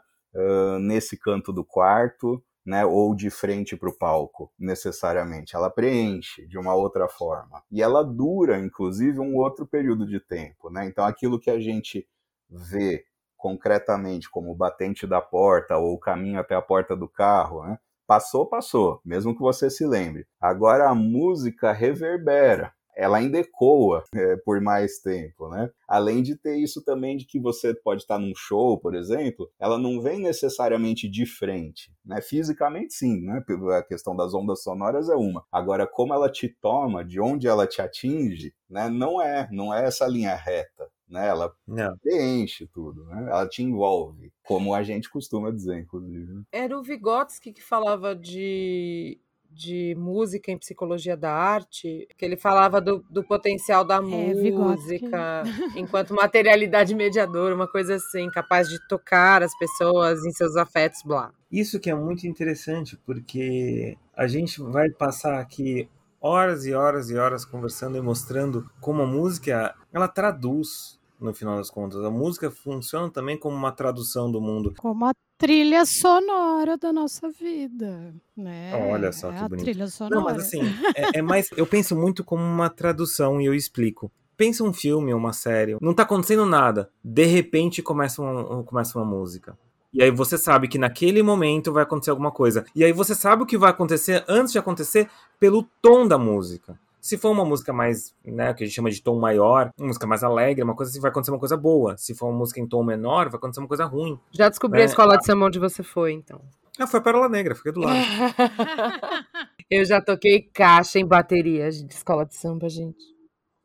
nesse 0.80 1.18
canto 1.18 1.54
do 1.54 1.64
quarto, 1.64 2.44
né, 2.66 2.86
ou 2.86 3.14
de 3.14 3.30
frente 3.30 3.76
para 3.76 3.90
o 3.90 3.98
palco, 3.98 4.52
necessariamente. 4.58 5.56
Ela 5.56 5.70
preenche 5.70 6.48
de 6.48 6.58
uma 6.58 6.74
outra 6.74 7.08
forma. 7.08 7.62
E 7.72 7.82
ela 7.82 8.04
dura, 8.04 8.58
inclusive, 8.60 9.20
um 9.20 9.36
outro 9.36 9.68
período 9.68 10.08
de 10.08 10.20
tempo. 10.20 10.70
Né? 10.70 10.86
Então, 10.86 11.06
aquilo 11.06 11.40
que 11.40 11.50
a 11.50 11.60
gente 11.60 12.08
vê 12.50 13.06
concretamente 13.36 14.30
como 14.30 14.52
o 14.52 14.56
batente 14.56 15.06
da 15.06 15.20
porta 15.20 15.78
ou 15.78 15.94
o 15.94 16.00
caminho 16.00 16.40
até 16.40 16.56
a 16.56 16.62
porta 16.62 16.96
do 16.96 17.10
carro, 17.10 17.64
né? 17.66 17.78
passou, 18.08 18.46
passou, 18.46 19.02
mesmo 19.04 19.36
que 19.36 19.42
você 19.42 19.70
se 19.70 19.86
lembre. 19.86 20.26
Agora 20.40 20.90
a 20.90 20.96
música 20.96 21.74
reverbera 21.74 22.74
ela 22.96 23.18
ainda 23.18 23.40
ecoa 23.40 24.04
é, 24.16 24.36
por 24.38 24.60
mais 24.62 25.00
tempo, 25.00 25.50
né? 25.50 25.70
Além 25.88 26.22
de 26.22 26.36
ter 26.36 26.58
isso 26.58 26.84
também 26.84 27.18
de 27.18 27.26
que 27.26 27.40
você 27.40 27.74
pode 27.74 28.02
estar 28.02 28.20
num 28.20 28.34
show, 28.36 28.80
por 28.80 28.96
exemplo, 28.96 29.50
ela 29.60 29.78
não 29.78 30.02
vem 30.02 30.20
necessariamente 30.20 31.10
de 31.10 31.26
frente, 31.26 31.92
né? 32.06 32.22
Fisicamente 32.22 32.94
sim, 32.94 33.22
né? 33.22 33.44
A 33.78 33.84
questão 33.84 34.16
das 34.16 34.34
ondas 34.34 34.64
sonoras 34.64 35.10
é 35.10 35.16
uma. 35.16 35.44
Agora, 35.52 35.88
como 35.88 36.14
ela 36.14 36.30
te 36.30 36.48
toma, 36.50 37.04
de 37.04 37.20
onde 37.20 37.48
ela 37.48 37.68
te 37.68 37.82
atinge, 37.82 38.54
né? 38.70 38.90
Não 38.90 39.22
é, 39.22 39.48
não 39.52 39.74
é 39.74 39.86
essa 39.86 40.08
linha 40.08 40.36
reta. 40.36 40.90
Né? 41.08 41.28
Ela 41.28 41.54
não. 41.68 41.96
preenche 42.00 42.66
tudo, 42.66 43.06
né? 43.06 43.28
ela 43.30 43.48
te 43.48 43.62
envolve, 43.62 44.34
como 44.44 44.74
a 44.74 44.82
gente 44.82 45.08
costuma 45.12 45.52
dizer, 45.52 45.80
inclusive. 45.80 46.42
Era 46.52 46.76
o 46.76 46.82
Vygotsky 46.82 47.54
que 47.54 47.62
falava 47.62 48.16
de 48.16 49.22
de 49.54 49.96
música 49.98 50.52
em 50.52 50.58
psicologia 50.58 51.16
da 51.16 51.32
arte, 51.32 52.08
que 52.18 52.26
ele 52.26 52.36
falava 52.36 52.82
do, 52.82 53.04
do 53.10 53.24
potencial 53.24 53.86
da 53.86 53.98
é, 53.98 54.00
música 54.02 55.44
enquanto 55.76 56.14
materialidade 56.14 56.96
mediadora, 56.96 57.56
uma 57.56 57.68
coisa 57.68 57.96
assim, 57.96 58.30
capaz 58.30 58.68
de 58.70 58.80
tocar 58.88 59.44
as 59.44 59.58
pessoas 59.58 60.26
em 60.26 60.32
seus 60.32 60.56
afetos, 60.56 61.02
blá. 61.04 61.32
Isso 61.52 61.80
que 61.80 61.90
é 61.90 61.96
muito 61.96 62.26
interessante, 62.28 62.98
porque 63.06 63.98
a 64.16 64.28
gente 64.28 64.62
vai 64.62 64.90
passar 64.90 65.40
aqui 65.40 65.88
horas 66.20 66.66
e 66.66 66.74
horas 66.74 67.10
e 67.10 67.16
horas 67.16 67.46
conversando 67.46 67.98
e 67.98 68.02
mostrando 68.02 68.70
como 68.80 69.02
a 69.02 69.06
música 69.06 69.76
ela 69.92 70.08
traduz 70.08 71.00
no 71.20 71.34
final 71.34 71.58
das 71.58 71.70
contas. 71.70 72.04
A 72.04 72.10
música 72.10 72.50
funciona 72.50 73.10
também 73.10 73.38
como 73.38 73.56
uma 73.56 73.72
tradução 73.72 74.32
do 74.32 74.42
mundo. 74.42 74.74
Como 74.78 75.06
a 75.06 75.14
trilha 75.44 75.86
sonora 75.86 76.78
da 76.78 76.94
nossa 76.94 77.30
vida, 77.30 78.14
né? 78.36 78.72
Olha 78.90 79.12
só 79.12 79.30
é 79.30 79.36
que 79.36 79.50
bonito. 79.50 79.64
trilha 79.64 79.88
sonora. 79.88 80.16
Não, 80.16 80.24
mas 80.24 80.38
assim, 80.38 80.62
é, 80.96 81.20
é 81.20 81.22
mais. 81.22 81.50
Eu 81.58 81.68
penso 81.68 81.96
muito 81.96 82.24
como 82.24 82.42
uma 82.42 82.70
tradução 82.70 83.42
e 83.42 83.46
eu 83.46 83.54
explico. 83.54 84.10
Pensa 84.38 84.64
um 84.64 84.74
filme, 84.74 85.14
uma 85.14 85.34
série, 85.34 85.78
não 85.82 85.94
tá 85.94 86.04
acontecendo 86.04 86.46
nada. 86.46 86.90
De 87.04 87.26
repente 87.26 87.82
começa 87.82 88.22
uma, 88.22 88.64
começa 88.64 88.98
uma 88.98 89.06
música. 89.06 89.58
E 89.94 90.02
aí 90.02 90.10
você 90.10 90.38
sabe 90.38 90.68
que 90.68 90.80
naquele 90.80 91.22
momento 91.22 91.72
vai 91.72 91.84
acontecer 91.84 92.10
alguma 92.10 92.32
coisa. 92.32 92.66
E 92.74 92.84
aí 92.84 92.92
você 92.92 93.14
sabe 93.14 93.44
o 93.44 93.46
que 93.46 93.58
vai 93.58 93.70
acontecer 93.70 94.24
antes 94.28 94.54
de 94.54 94.58
acontecer 94.58 95.08
pelo 95.40 95.68
tom 95.82 96.08
da 96.08 96.18
música. 96.18 96.80
Se 97.04 97.18
for 97.18 97.32
uma 97.32 97.44
música 97.44 97.74
mais, 97.74 98.16
né, 98.24 98.54
que 98.54 98.64
a 98.64 98.66
gente 98.66 98.74
chama 98.74 98.90
de 98.90 99.04
tom 99.04 99.20
maior, 99.20 99.74
uma 99.78 99.88
música 99.88 100.08
mais 100.08 100.24
alegre, 100.24 100.64
uma 100.64 100.74
coisa 100.74 100.90
assim, 100.90 101.02
vai 101.02 101.12
acontecer 101.12 101.32
uma 101.32 101.40
coisa 101.40 101.58
boa. 101.58 101.98
Se 101.98 102.16
for 102.16 102.30
uma 102.30 102.38
música 102.38 102.62
em 102.62 102.66
tom 102.66 102.82
menor, 102.82 103.28
vai 103.28 103.36
acontecer 103.36 103.60
uma 103.60 103.68
coisa 103.68 103.84
ruim. 103.84 104.18
Já 104.32 104.48
descobri 104.48 104.78
né? 104.78 104.84
a 104.84 104.88
escola 104.88 105.18
de 105.18 105.26
samba 105.26 105.48
onde 105.48 105.60
você 105.60 105.84
foi, 105.84 106.14
então. 106.14 106.40
Ah, 106.80 106.88
foi 106.88 107.02
a 107.02 107.04
Pérola 107.04 107.28
Negra, 107.28 107.56
fiquei 107.56 107.74
do 107.74 107.82
lado. 107.82 108.00
Eu 109.70 109.84
já 109.84 110.02
toquei 110.02 110.44
caixa 110.44 110.98
em 110.98 111.06
bateria 111.06 111.70
de 111.70 111.94
escola 111.94 112.26
de 112.26 112.36
samba, 112.36 112.70
gente. 112.70 113.04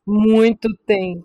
Muito 0.04 0.68
tempo. 0.84 1.24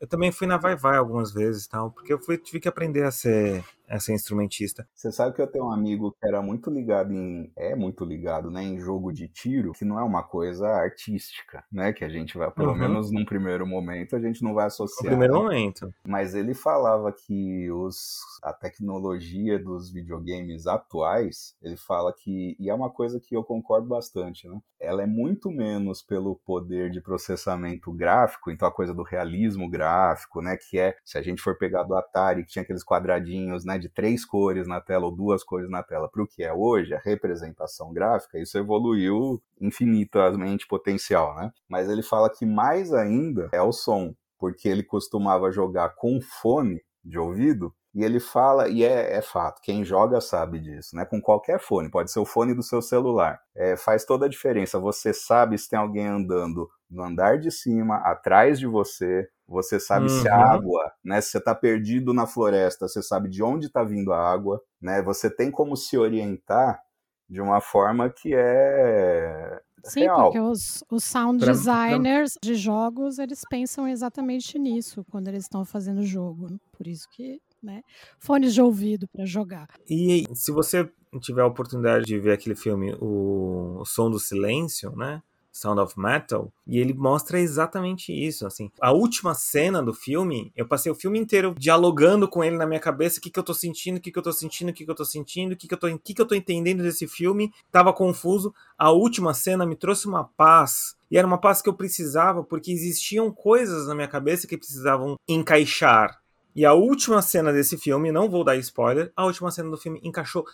Eu 0.00 0.06
também 0.06 0.30
fui 0.30 0.46
na 0.46 0.58
Vai 0.58 0.76
Vai 0.76 0.96
algumas 0.96 1.32
vezes, 1.32 1.66
tal, 1.66 1.90
porque 1.90 2.12
eu 2.12 2.20
fui, 2.20 2.38
tive 2.38 2.60
que 2.60 2.68
aprender 2.68 3.02
a 3.02 3.10
ser 3.10 3.64
a 3.88 4.00
ser 4.00 4.14
instrumentista. 4.14 4.86
Você 4.94 5.12
sabe 5.12 5.34
que 5.34 5.42
eu 5.42 5.46
tenho 5.46 5.66
um 5.66 5.72
amigo 5.72 6.12
que 6.12 6.26
era 6.26 6.42
muito 6.42 6.70
ligado 6.70 7.12
em. 7.12 7.50
é 7.56 7.74
muito 7.74 8.04
ligado, 8.04 8.50
né, 8.50 8.62
em 8.62 8.78
jogo 8.78 9.12
de 9.12 9.28
tiro, 9.28 9.72
que 9.72 9.84
não 9.84 9.98
é 9.98 10.02
uma 10.02 10.22
coisa 10.22 10.66
artística, 10.68 11.64
né? 11.70 11.92
Que 11.92 12.04
a 12.04 12.08
gente 12.08 12.36
vai, 12.36 12.50
pelo 12.50 12.70
uhum. 12.70 12.78
menos 12.78 13.10
num 13.10 13.24
primeiro 13.24 13.66
momento, 13.66 14.16
a 14.16 14.20
gente 14.20 14.42
não 14.42 14.54
vai 14.54 14.66
associar. 14.66 15.04
No 15.04 15.18
primeiro 15.18 15.34
momento. 15.34 15.92
Mas 16.06 16.34
ele 16.34 16.54
falava 16.54 17.12
que 17.12 17.70
os, 17.70 18.18
a 18.42 18.52
tecnologia 18.52 19.58
dos 19.58 19.90
videogames 19.92 20.66
atuais, 20.66 21.54
ele 21.62 21.76
fala 21.76 22.12
que. 22.12 22.56
E 22.58 22.68
é 22.68 22.74
uma 22.74 22.90
coisa 22.90 23.20
que 23.20 23.36
eu 23.36 23.44
concordo 23.44 23.88
bastante, 23.88 24.48
né? 24.48 24.60
Ela 24.80 25.02
é 25.02 25.06
muito 25.06 25.50
menos 25.50 26.02
pelo 26.02 26.36
poder 26.44 26.90
de 26.90 27.00
processamento 27.00 27.92
gráfico, 27.92 28.50
então 28.50 28.68
a 28.68 28.72
coisa 28.72 28.92
do 28.92 29.02
realismo 29.02 29.68
gráfico, 29.68 30.42
né? 30.42 30.56
Que 30.56 30.78
é, 30.78 30.96
se 31.04 31.16
a 31.16 31.22
gente 31.22 31.40
for 31.40 31.56
pegar 31.56 31.82
do 31.84 31.94
Atari, 31.94 32.44
que 32.44 32.50
tinha 32.50 32.62
aqueles 32.62 32.84
quadradinhos, 32.84 33.64
né? 33.64 33.75
De 33.78 33.88
três 33.88 34.24
cores 34.24 34.66
na 34.66 34.80
tela 34.80 35.06
ou 35.06 35.10
duas 35.14 35.42
cores 35.44 35.68
na 35.70 35.82
tela 35.82 36.08
para 36.08 36.22
o 36.22 36.26
que 36.26 36.42
é 36.42 36.52
hoje, 36.52 36.94
a 36.94 36.98
representação 36.98 37.92
gráfica, 37.92 38.38
isso 38.38 38.56
evoluiu 38.58 39.42
infinitamente 39.60 40.66
potencial, 40.66 41.34
né? 41.36 41.50
Mas 41.68 41.88
ele 41.88 42.02
fala 42.02 42.30
que 42.30 42.46
mais 42.46 42.92
ainda 42.92 43.48
é 43.52 43.62
o 43.62 43.72
som, 43.72 44.14
porque 44.38 44.68
ele 44.68 44.82
costumava 44.82 45.50
jogar 45.50 45.94
com 45.96 46.20
fone 46.20 46.82
de 47.04 47.18
ouvido 47.18 47.72
e 47.96 48.04
ele 48.04 48.20
fala, 48.20 48.68
e 48.68 48.84
é, 48.84 49.16
é, 49.16 49.22
fato, 49.22 49.62
quem 49.62 49.82
joga 49.82 50.20
sabe 50.20 50.60
disso, 50.60 50.94
né? 50.94 51.06
Com 51.06 51.18
qualquer 51.18 51.58
fone, 51.58 51.90
pode 51.90 52.12
ser 52.12 52.18
o 52.18 52.26
fone 52.26 52.52
do 52.52 52.62
seu 52.62 52.82
celular. 52.82 53.40
É, 53.54 53.74
faz 53.74 54.04
toda 54.04 54.26
a 54.26 54.28
diferença. 54.28 54.78
Você 54.78 55.14
sabe 55.14 55.56
se 55.56 55.66
tem 55.66 55.78
alguém 55.78 56.06
andando 56.06 56.68
no 56.90 57.02
andar 57.02 57.38
de 57.38 57.50
cima, 57.50 57.96
atrás 57.98 58.58
de 58.58 58.66
você, 58.66 59.26
você 59.48 59.78
sabe 59.78 60.10
uhum. 60.10 60.22
se 60.22 60.28
a 60.28 60.36
água, 60.36 60.92
né? 61.04 61.20
Se 61.20 61.30
você 61.30 61.38
está 61.38 61.54
perdido 61.54 62.12
na 62.12 62.26
floresta, 62.26 62.88
você 62.88 63.02
sabe 63.02 63.28
de 63.28 63.42
onde 63.42 63.66
está 63.66 63.84
vindo 63.84 64.12
a 64.12 64.18
água, 64.18 64.60
né? 64.80 65.00
Você 65.02 65.30
tem 65.30 65.50
como 65.50 65.76
se 65.76 65.96
orientar 65.96 66.80
de 67.28 67.40
uma 67.40 67.60
forma 67.60 68.10
que 68.10 68.34
é 68.34 69.60
Sim, 69.84 70.00
real. 70.00 70.24
porque 70.24 70.40
os, 70.40 70.82
os 70.90 71.04
sound 71.04 71.44
designers 71.44 72.32
de 72.42 72.54
jogos, 72.54 73.18
eles 73.18 73.42
pensam 73.48 73.86
exatamente 73.86 74.58
nisso 74.58 75.04
quando 75.10 75.28
eles 75.28 75.44
estão 75.44 75.64
fazendo 75.64 76.00
o 76.00 76.06
jogo. 76.06 76.48
Por 76.72 76.86
isso 76.86 77.06
que, 77.10 77.40
né, 77.62 77.82
fones 78.18 78.52
de 78.52 78.60
ouvido 78.60 79.06
para 79.08 79.24
jogar. 79.24 79.68
E 79.88 80.24
se 80.34 80.50
você 80.50 80.90
tiver 81.20 81.42
a 81.42 81.46
oportunidade 81.46 82.04
de 82.04 82.18
ver 82.18 82.32
aquele 82.32 82.56
filme, 82.56 82.94
o, 83.00 83.80
o 83.80 83.84
Som 83.84 84.10
do 84.10 84.18
Silêncio, 84.18 84.90
né? 84.96 85.22
Sound 85.56 85.80
of 85.80 85.98
Metal, 85.98 86.52
e 86.66 86.78
ele 86.78 86.92
mostra 86.92 87.40
exatamente 87.40 88.12
isso, 88.12 88.46
assim. 88.46 88.70
A 88.80 88.92
última 88.92 89.34
cena 89.34 89.82
do 89.82 89.94
filme, 89.94 90.52
eu 90.54 90.66
passei 90.66 90.92
o 90.92 90.94
filme 90.94 91.18
inteiro 91.18 91.54
dialogando 91.58 92.28
com 92.28 92.44
ele 92.44 92.56
na 92.56 92.66
minha 92.66 92.78
cabeça, 92.78 93.18
o 93.18 93.22
que 93.22 93.30
que 93.30 93.38
eu 93.38 93.42
tô 93.42 93.54
sentindo, 93.54 93.96
o 93.96 94.00
que 94.00 94.12
que 94.12 94.18
eu 94.18 94.22
tô 94.22 94.32
sentindo, 94.32 94.68
o 94.68 94.72
que 94.72 94.84
que 94.84 94.90
eu 94.90 94.94
tô 94.94 95.04
sentindo, 95.04 95.52
o 95.52 95.56
que 95.56 95.66
que 95.66 95.74
eu 95.74 95.78
tô, 95.78 95.98
que 95.98 96.14
que 96.14 96.20
eu 96.20 96.26
tô 96.26 96.34
entendendo 96.34 96.82
desse 96.82 97.08
filme, 97.08 97.52
tava 97.72 97.92
confuso. 97.92 98.54
A 98.76 98.90
última 98.90 99.32
cena 99.32 99.64
me 99.64 99.76
trouxe 99.76 100.06
uma 100.06 100.24
paz, 100.24 100.94
e 101.10 101.16
era 101.16 101.26
uma 101.26 101.38
paz 101.38 101.62
que 101.62 101.68
eu 101.68 101.74
precisava, 101.74 102.44
porque 102.44 102.70
existiam 102.70 103.32
coisas 103.32 103.86
na 103.86 103.94
minha 103.94 104.08
cabeça 104.08 104.46
que 104.46 104.58
precisavam 104.58 105.16
encaixar. 105.26 106.20
E 106.54 106.64
a 106.64 106.72
última 106.72 107.20
cena 107.20 107.52
desse 107.52 107.76
filme, 107.76 108.10
não 108.10 108.30
vou 108.30 108.42
dar 108.42 108.56
spoiler, 108.56 109.12
a 109.14 109.26
última 109.26 109.50
cena 109.50 109.70
do 109.70 109.76
filme 109.76 110.00
encaixou 110.02 110.44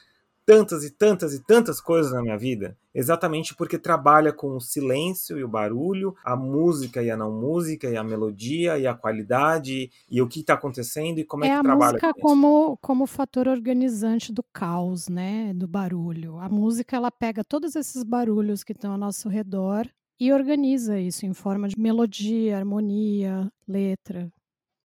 tantas 0.45 0.85
e 0.85 0.91
tantas 0.91 1.35
e 1.35 1.45
tantas 1.45 1.81
coisas 1.81 2.13
na 2.13 2.23
minha 2.23 2.37
vida, 2.37 2.77
exatamente 2.95 3.55
porque 3.55 3.79
trabalha 3.79 4.33
com 4.33 4.57
o 4.57 4.61
silêncio 4.61 5.39
e 5.39 5.45
o 5.45 5.49
barulho, 5.49 6.15
a 6.25 6.37
música 6.37 7.03
e 7.03 7.11
a 7.11 7.17
não 7.17 7.33
música, 7.33 7.89
e 7.89 7.97
a 7.97 8.05
melodia 8.05 8.79
e 8.79 8.87
a 8.87 8.95
qualidade, 8.95 9.91
e 10.11 10.21
o 10.21 10.29
que 10.29 10.41
está 10.41 10.55
acontecendo 10.55 11.19
e 11.19 11.25
como 11.25 11.45
é, 11.45 11.49
é 11.49 11.57
que 11.57 11.63
trabalha. 11.63 11.97
É 11.97 12.05
a 12.05 12.09
música 12.09 12.15
como, 12.21 12.77
como 12.81 13.07
fator 13.07 13.49
organizante 13.49 14.33
do 14.33 14.43
caos, 14.53 15.09
né, 15.09 15.53
do 15.55 15.69
barulho. 15.69 16.39
A 16.39 16.49
música 16.49 16.97
ela 16.97 17.11
pega 17.11 17.45
todos 17.45 17.77
esses 17.77 18.03
barulhos 18.03 18.65
que 18.65 18.73
estão 18.73 18.93
ao 18.93 18.99
nosso 18.99 19.29
redor 19.29 19.89
e 20.19 20.33
organiza 20.33 20.99
isso 21.01 21.27
em 21.27 21.33
forma 21.33 21.69
de 21.69 21.79
melodia, 21.79 22.57
harmonia, 22.57 23.51
letra. 23.67 24.33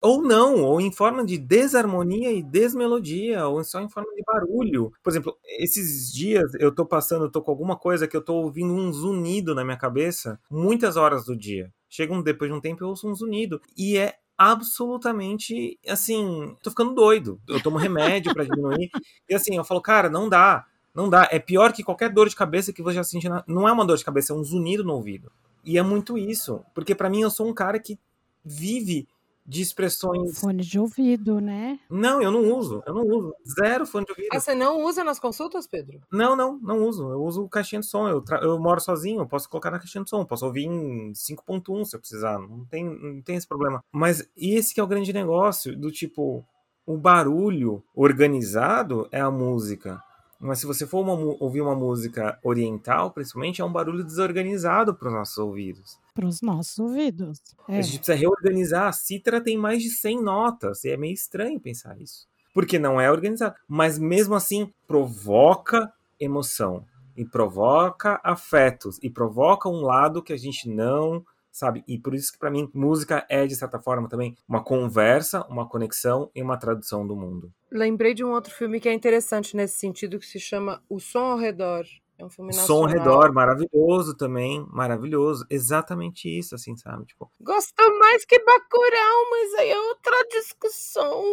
Ou 0.02 0.22
não, 0.22 0.64
ou 0.64 0.80
em 0.80 0.92
forma 0.92 1.26
de 1.26 1.38
desarmonia 1.38 2.32
e 2.32 2.42
desmelodia, 2.42 3.46
ou 3.48 3.62
só 3.64 3.82
em 3.82 3.90
forma 3.90 4.14
de 4.16 4.24
barulho. 4.26 4.94
Por 5.04 5.10
exemplo, 5.10 5.38
esses 5.60 6.14
dias 6.14 6.54
eu 6.60 6.74
tô 6.74 6.86
passando, 6.86 7.26
eu 7.26 7.32
tô 7.32 7.42
com 7.42 7.52
alguma 7.52 7.76
coisa 7.76 8.08
que 8.08 8.16
eu 8.16 8.22
tô 8.22 8.36
ouvindo 8.36 8.74
um 8.74 8.94
zunido 8.94 9.54
na 9.54 9.64
minha 9.64 9.78
cabeça 9.78 10.40
muitas 10.50 10.96
horas 10.96 11.26
do 11.26 11.36
dia. 11.36 11.72
Chega 11.90 12.14
um, 12.14 12.22
depois 12.22 12.50
de 12.50 12.56
um 12.56 12.62
tempo 12.62 12.84
eu 12.84 12.88
ouço 12.88 13.10
um 13.10 13.16
zunido. 13.16 13.60
E 13.76 13.98
é 13.98 14.16
absolutamente 14.38 15.78
assim, 15.86 16.56
tô 16.64 16.70
ficando 16.70 16.96
doido. 16.96 17.42
Eu 17.46 17.62
tomo 17.62 17.78
remédio 17.78 18.34
para 18.34 18.46
diminuir. 18.46 18.90
E 19.28 19.36
assim, 19.36 19.58
eu 19.58 19.66
falo, 19.66 19.82
cara, 19.82 20.10
não 20.10 20.30
dá. 20.30 20.66
Não 20.96 21.10
dá. 21.10 21.28
É 21.30 21.40
pior 21.40 21.74
que 21.74 21.84
qualquer 21.84 22.10
dor 22.10 22.30
de 22.30 22.36
cabeça 22.38 22.72
que 22.72 22.82
você 22.82 22.96
já 22.96 23.04
sente. 23.04 23.28
Na... 23.28 23.44
Não 23.46 23.68
é 23.68 23.72
uma 23.72 23.86
dor 23.86 23.98
de 23.98 24.06
cabeça, 24.06 24.32
é 24.32 24.36
um 24.36 24.44
zunido 24.44 24.84
no 24.84 24.94
ouvido. 24.94 25.30
E 25.66 25.78
é 25.78 25.84
muito 25.84 26.18
isso. 26.18 26.64
Porque 26.74 26.96
para 26.96 27.10
mim 27.10 27.22
eu 27.22 27.30
sou 27.30 27.48
um 27.48 27.54
cara 27.54 27.80
que 27.80 28.00
vive 28.46 29.08
de 29.50 29.64
expressões. 29.64 30.40
Fone 30.40 30.62
de 30.64 30.80
ouvido, 30.80 31.42
né? 31.42 31.80
Não, 31.90 32.22
eu 32.22 32.30
não 32.30 32.56
uso. 32.56 32.84
Eu 32.86 32.94
não 32.94 33.02
uso. 33.02 33.34
Zero 33.60 33.86
fone 33.88 34.06
de 34.06 34.12
ouvido. 34.12 34.30
Ah, 34.32 34.40
você 34.40 34.54
não 34.54 34.84
usa 34.86 35.04
nas 35.04 35.20
consultas, 35.20 35.66
Pedro? 35.66 36.00
Não, 36.12 36.36
não, 36.36 36.60
não 36.60 36.88
uso. 36.88 37.10
Eu 37.10 37.24
uso 37.24 37.50
caixinha 37.50 37.82
de 37.82 37.88
som. 37.88 38.08
Eu, 38.08 38.22
tra... 38.22 38.40
eu 38.44 38.60
moro 38.60 38.80
sozinho, 38.80 39.22
eu 39.22 39.28
posso 39.28 39.50
colocar 39.50 39.72
na 39.72 39.80
caixinha 39.80 40.04
de 40.04 40.10
som. 40.12 40.24
Posso 40.24 40.46
ouvir 40.46 40.66
em 40.66 41.12
5.1 41.14 41.86
se 41.86 41.96
eu 41.96 42.00
precisar. 42.00 42.38
Não 42.38 42.64
tem, 42.66 42.86
não 42.86 43.22
tem 43.24 43.38
esse 43.38 43.48
problema. 43.48 43.84
Mas 43.92 44.30
esse 44.38 44.72
que 44.72 44.80
é 44.80 44.84
o 44.84 44.88
grande 44.88 45.12
negócio, 45.12 45.76
do 45.76 45.92
tipo, 45.92 46.46
o 46.86 46.96
barulho 46.96 47.84
organizado 47.96 49.10
é 49.12 49.20
a 49.20 49.32
música. 49.32 50.00
Mas 50.40 50.60
se 50.60 50.66
você 50.66 50.88
for 50.88 51.02
uma, 51.02 51.14
ouvir 51.40 51.60
uma 51.60 51.76
música 51.76 52.40
oriental, 52.42 53.12
principalmente, 53.12 53.62
é 53.62 53.66
um 53.66 53.72
barulho 53.72 54.06
desorganizado 54.06 54.96
para 54.96 55.10
os 55.10 55.14
nossos 55.14 55.38
ouvidos. 55.38 56.00
Para 56.14 56.26
os 56.26 56.42
nossos 56.42 56.80
ouvidos. 56.80 57.40
É. 57.68 57.80
A 57.80 57.82
gente 57.82 57.98
precisa 57.98 58.18
reorganizar. 58.18 58.88
A 58.88 58.94
cítara 58.94 59.42
tem 59.42 59.58
mais 59.58 59.84
de 59.84 59.90
100 59.90 60.24
notas. 60.24 60.86
E 60.86 60.90
é 60.90 60.98
meio 60.98 61.14
estranho 61.14 61.60
pensar 61.60 62.00
isso. 62.00 62.26
Porque 62.54 62.80
não 62.80 63.02
é 63.02 63.12
organizado. 63.12 63.56
Mas 63.68 64.00
mesmo 64.00 64.34
assim, 64.34 64.72
provoca 64.88 65.92
emoção. 66.18 66.86
E 67.18 67.26
provoca 67.26 68.22
afetos. 68.24 68.98
E 69.04 69.10
provoca 69.10 69.68
um 69.68 69.82
lado 69.82 70.24
que 70.24 70.32
a 70.32 70.38
gente 70.38 70.70
não 70.70 71.26
sabe? 71.52 71.84
E 71.88 71.98
por 71.98 72.14
isso 72.14 72.32
que 72.32 72.40
para 72.40 72.50
mim 72.50 72.70
música 72.74 73.26
é 73.30 73.46
de 73.46 73.56
certa 73.56 73.80
forma 73.80 74.08
também 74.08 74.36
uma 74.48 74.64
conversa, 74.64 75.46
uma 75.50 75.68
conexão 75.68 76.30
e 76.34 76.42
uma 76.42 76.58
tradução 76.58 77.06
do 77.06 77.16
mundo. 77.16 77.52
Lembrei 77.72 78.14
de 78.14 78.24
um 78.24 78.32
outro 78.32 78.54
filme 78.54 78.80
que 78.80 78.90
é 78.90 78.94
interessante 78.94 79.56
nesse 79.56 79.78
sentido 79.78 80.20
que 80.20 80.26
se 80.26 80.40
chama 80.40 80.82
O 80.90 81.00
Som 81.00 81.32
ao 81.32 81.38
Redor. 81.38 81.86
É 82.20 82.26
um 82.26 82.30
filme 82.30 82.54
nacional. 82.54 82.68
Som 82.68 82.84
ao 82.84 82.90
redor, 82.90 83.34
maravilhoso 83.34 84.14
também, 84.14 84.66
maravilhoso. 84.70 85.46
Exatamente 85.50 86.28
isso, 86.28 86.54
assim, 86.54 86.76
sabe? 86.76 87.06
Tipo, 87.06 87.32
Gosto 87.40 87.98
mais 87.98 88.26
que 88.26 88.38
Bacurau, 88.40 89.30
mas 89.32 89.54
aí 89.54 89.70
é 89.70 89.80
outra 89.80 90.28
discussão. 90.30 91.24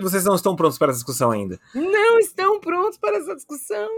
Vocês 0.00 0.24
não 0.24 0.34
estão 0.34 0.56
prontos 0.56 0.78
para 0.78 0.90
essa 0.90 0.98
discussão 0.98 1.30
ainda? 1.30 1.60
Não 1.72 2.18
estão 2.18 2.58
prontos 2.58 2.98
para 2.98 3.18
essa 3.18 3.36
discussão. 3.36 3.88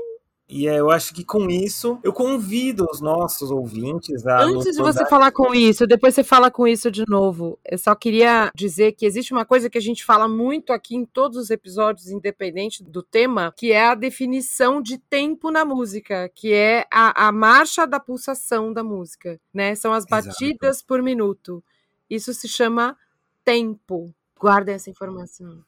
E 0.48 0.64
eu 0.64 0.90
acho 0.90 1.12
que 1.12 1.22
com 1.22 1.50
isso, 1.50 1.98
eu 2.02 2.10
convido 2.10 2.86
os 2.90 3.02
nossos 3.02 3.50
ouvintes 3.50 4.26
a. 4.26 4.40
Antes 4.40 4.76
de 4.76 4.82
você 4.82 5.04
falar 5.04 5.30
com 5.30 5.54
isso, 5.54 5.86
depois 5.86 6.14
você 6.14 6.24
fala 6.24 6.50
com 6.50 6.66
isso 6.66 6.90
de 6.90 7.04
novo. 7.06 7.58
Eu 7.62 7.76
só 7.76 7.94
queria 7.94 8.50
dizer 8.54 8.92
que 8.92 9.04
existe 9.04 9.30
uma 9.32 9.44
coisa 9.44 9.68
que 9.68 9.76
a 9.76 9.80
gente 9.80 10.02
fala 10.02 10.26
muito 10.26 10.72
aqui 10.72 10.96
em 10.96 11.04
todos 11.04 11.36
os 11.36 11.50
episódios, 11.50 12.08
independente 12.08 12.82
do 12.82 13.02
tema, 13.02 13.52
que 13.54 13.72
é 13.72 13.88
a 13.88 13.94
definição 13.94 14.80
de 14.80 14.96
tempo 14.96 15.50
na 15.50 15.66
música, 15.66 16.30
que 16.34 16.54
é 16.54 16.86
a, 16.90 17.28
a 17.28 17.32
marcha 17.32 17.86
da 17.86 18.00
pulsação 18.00 18.72
da 18.72 18.82
música, 18.82 19.38
né? 19.52 19.74
São 19.74 19.92
as 19.92 20.06
batidas 20.06 20.76
Exato. 20.76 20.86
por 20.86 21.02
minuto. 21.02 21.62
Isso 22.08 22.32
se 22.32 22.48
chama 22.48 22.96
tempo. 23.44 24.14
Guarda 24.40 24.72
essa 24.72 24.88
informação. 24.88 25.62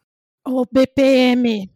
O 0.46 0.64
BPM. 0.64 1.70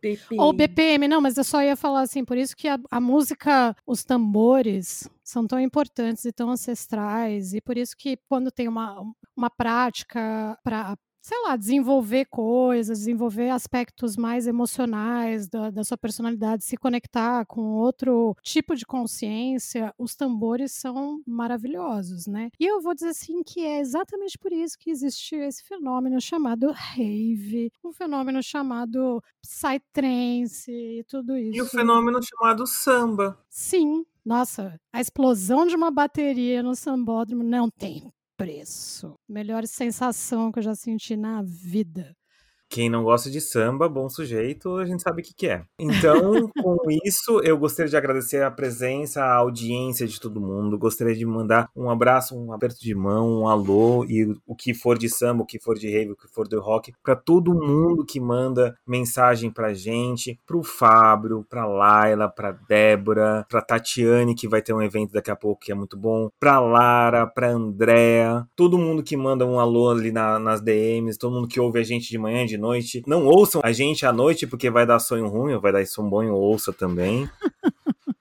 BPM. 0.00 0.38
Ou 0.40 0.52
BPM, 0.52 1.08
não, 1.08 1.20
mas 1.20 1.36
eu 1.36 1.44
só 1.44 1.62
ia 1.62 1.76
falar 1.76 2.02
assim, 2.02 2.24
por 2.24 2.36
isso 2.36 2.56
que 2.56 2.68
a, 2.68 2.78
a, 2.90 3.00
música, 3.00 3.74
os 3.86 4.04
tambores 4.04 5.08
são 5.24 5.46
tão 5.46 5.58
importantes 5.58 6.24
e 6.24 6.32
tão 6.32 6.50
ancestrais, 6.50 7.54
e 7.54 7.60
por 7.60 7.76
isso 7.76 7.96
que 7.96 8.18
quando 8.28 8.50
tem 8.50 8.68
uma, 8.68 9.02
uma 9.36 9.50
prática 9.50 10.58
para 10.62 10.96
sei 11.20 11.40
lá, 11.42 11.56
desenvolver 11.56 12.26
coisas, 12.26 12.98
desenvolver 12.98 13.50
aspectos 13.50 14.16
mais 14.16 14.46
emocionais 14.46 15.48
da, 15.48 15.70
da, 15.70 15.84
sua 15.84 15.96
personalidade, 15.96 16.64
se 16.64 16.76
conectar 16.76 17.44
com 17.46 17.74
outro 17.74 18.34
tipo 18.42 18.74
de 18.74 18.86
consciência, 18.86 19.94
os 19.98 20.14
tambores 20.14 20.72
são 20.72 21.20
maravilhosos, 21.26 22.26
né? 22.26 22.50
E 22.58 22.64
eu 22.64 22.80
vou 22.80 22.94
dizer 22.94 23.08
assim 23.08 23.42
que 23.42 23.60
é 23.60 23.80
exatamente 23.80 24.38
por 24.38 24.52
isso 24.52 24.78
que 24.78 24.90
existe 24.90 25.34
esse 25.36 25.62
fenômeno 25.64 26.20
chamado 26.20 26.72
rave, 26.72 27.70
um 27.84 27.92
fenômeno 27.92 28.42
chamado 28.42 29.22
psytrance 29.42 30.70
e 30.70 31.04
tudo 31.04 31.36
isso. 31.36 31.56
E 31.56 31.62
o 31.62 31.66
fenômeno 31.66 32.20
chamado 32.22 32.66
samba. 32.66 33.38
Sim, 33.48 34.04
nossa, 34.24 34.80
a 34.92 35.00
explosão 35.00 35.66
de 35.66 35.74
uma 35.74 35.90
bateria 35.90 36.62
no 36.62 36.74
sambódromo 36.74 37.42
não 37.42 37.68
tem 37.70 38.12
preço. 38.40 39.14
Melhor 39.28 39.66
sensação 39.66 40.50
que 40.50 40.58
eu 40.58 40.62
já 40.62 40.74
senti 40.74 41.14
na 41.14 41.42
vida. 41.42 42.14
Quem 42.70 42.88
não 42.88 43.02
gosta 43.02 43.28
de 43.28 43.40
samba, 43.40 43.88
bom 43.88 44.08
sujeito, 44.08 44.76
a 44.76 44.86
gente 44.86 45.02
sabe 45.02 45.22
o 45.22 45.24
que, 45.24 45.34
que 45.34 45.48
é. 45.48 45.64
Então, 45.76 46.48
com 46.62 46.76
isso, 47.04 47.40
eu 47.42 47.58
gostaria 47.58 47.90
de 47.90 47.96
agradecer 47.96 48.44
a 48.44 48.50
presença, 48.50 49.24
a 49.24 49.34
audiência 49.34 50.06
de 50.06 50.20
todo 50.20 50.40
mundo. 50.40 50.78
Gostaria 50.78 51.16
de 51.16 51.26
mandar 51.26 51.68
um 51.74 51.90
abraço, 51.90 52.38
um 52.38 52.52
aperto 52.52 52.80
de 52.80 52.94
mão, 52.94 53.40
um 53.40 53.48
alô 53.48 54.04
e 54.04 54.36
o 54.46 54.54
que 54.54 54.72
for 54.72 54.96
de 54.96 55.08
samba, 55.08 55.42
o 55.42 55.46
que 55.46 55.58
for 55.58 55.76
de 55.76 55.90
rave, 55.90 56.12
o 56.12 56.16
que 56.16 56.28
for 56.28 56.46
de 56.46 56.56
rock, 56.56 56.92
para 57.02 57.16
todo 57.16 57.52
mundo 57.52 58.06
que 58.06 58.20
manda 58.20 58.76
mensagem 58.86 59.50
pra 59.50 59.74
gente, 59.74 60.38
pro 60.46 60.62
Fábio, 60.62 61.44
pra 61.50 61.66
Laila, 61.66 62.28
pra 62.28 62.52
Débora, 62.52 63.44
pra 63.48 63.62
Tatiane, 63.62 64.36
que 64.36 64.46
vai 64.46 64.62
ter 64.62 64.72
um 64.72 64.80
evento 64.80 65.12
daqui 65.12 65.32
a 65.32 65.36
pouco 65.36 65.62
que 65.62 65.72
é 65.72 65.74
muito 65.74 65.96
bom, 65.96 66.28
pra 66.38 66.60
Lara, 66.60 67.26
pra 67.26 67.50
Andréa, 67.50 68.46
todo 68.54 68.78
mundo 68.78 69.02
que 69.02 69.16
manda 69.16 69.44
um 69.44 69.58
alô 69.58 69.90
ali 69.90 70.12
na, 70.12 70.38
nas 70.38 70.60
DMs, 70.60 71.18
todo 71.18 71.34
mundo 71.34 71.48
que 71.48 71.58
ouve 71.58 71.80
a 71.80 71.82
gente 71.82 72.08
de 72.08 72.16
manhã, 72.16 72.46
de 72.46 72.59
noite. 72.60 73.02
Não 73.06 73.26
ouçam 73.26 73.60
a 73.64 73.72
gente 73.72 74.06
à 74.06 74.12
noite 74.12 74.46
porque 74.46 74.70
vai 74.70 74.86
dar 74.86 74.98
sonho 74.98 75.26
ruim, 75.26 75.58
vai 75.58 75.72
dar 75.72 75.84
sonho 75.86 76.08
bom, 76.08 76.30
ouça 76.30 76.72
também. 76.72 77.28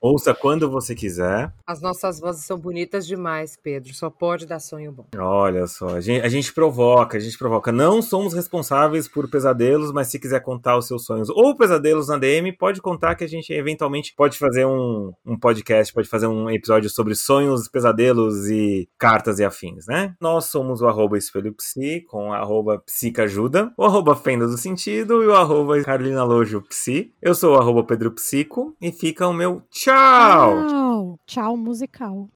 Ouça 0.02 0.34
quando 0.34 0.70
você 0.70 0.96
quiser. 0.96 1.54
As 1.68 1.82
nossas 1.82 2.22
vozes 2.22 2.46
são 2.46 2.58
bonitas 2.58 3.06
demais, 3.06 3.58
Pedro. 3.62 3.94
Só 3.94 4.10
pode 4.10 4.46
dar 4.46 4.60
sonho 4.60 4.94
bom. 4.94 5.06
Olha 5.18 5.68
só, 5.68 5.90
a 5.90 6.00
gente, 6.00 6.26
a 6.26 6.30
gente, 6.30 6.54
provoca, 6.54 7.18
a 7.18 7.20
gente 7.20 7.38
provoca. 7.38 7.70
Não 7.70 8.02
somos 8.02 8.34
responsáveis 8.34 9.10
por 9.10 9.30
pesadelos, 9.30 9.92
mas 9.92 10.08
se 10.08 10.18
quiser 10.18 10.40
contar 10.40 10.78
os 10.78 10.88
seus 10.88 11.04
sonhos 11.04 11.30
ou 11.30 11.54
pesadelos 11.54 12.08
na 12.08 12.18
DM, 12.18 12.54
pode 12.54 12.82
contar 12.82 13.16
que 13.16 13.26
a 13.26 13.28
gente 13.28 13.52
eventualmente 13.52 14.14
pode 14.16 14.38
fazer 14.38 14.66
um, 14.66 15.12
um 15.26 15.38
podcast, 15.38 15.94
pode 15.94 16.08
fazer 16.08 16.28
um 16.28 16.50
episódio 16.50 16.90
sobre 16.90 17.14
sonhos, 17.14 17.68
pesadelos 17.68 18.48
e 18.50 18.88
cartas 18.98 19.38
e 19.40 19.44
afins, 19.44 19.86
né? 19.86 20.16
Nós 20.22 20.46
somos 20.46 20.82
o 20.82 20.88
arroba 20.88 21.18
espelho 21.18 21.54
psi, 21.56 22.06
com 22.08 22.30
o 22.30 22.34
arroba 22.34 22.80
psicajuda, 22.86 23.74
o 23.78 23.84
arroba 23.84 24.16
fenda 24.16 24.48
do 24.48 24.58
sentido 24.58 25.22
e 25.22 25.28
o 25.28 25.36
arroba 25.36 25.82
carolina 25.84 26.24
lojo 26.24 26.62
psi. 26.70 27.14
Eu 27.22 27.36
sou 27.36 27.56
o 27.56 27.60
arroba 27.60 27.84
pedro 27.84 28.12
psico 28.12 28.74
e 28.82 28.94
fica 28.94 29.28
o 29.28 29.34
meu 29.34 29.62
tchau 29.70 29.89
Tchau! 29.90 30.68
Tchau, 30.70 31.18
tchau 31.26 31.58
musical. 31.58 32.30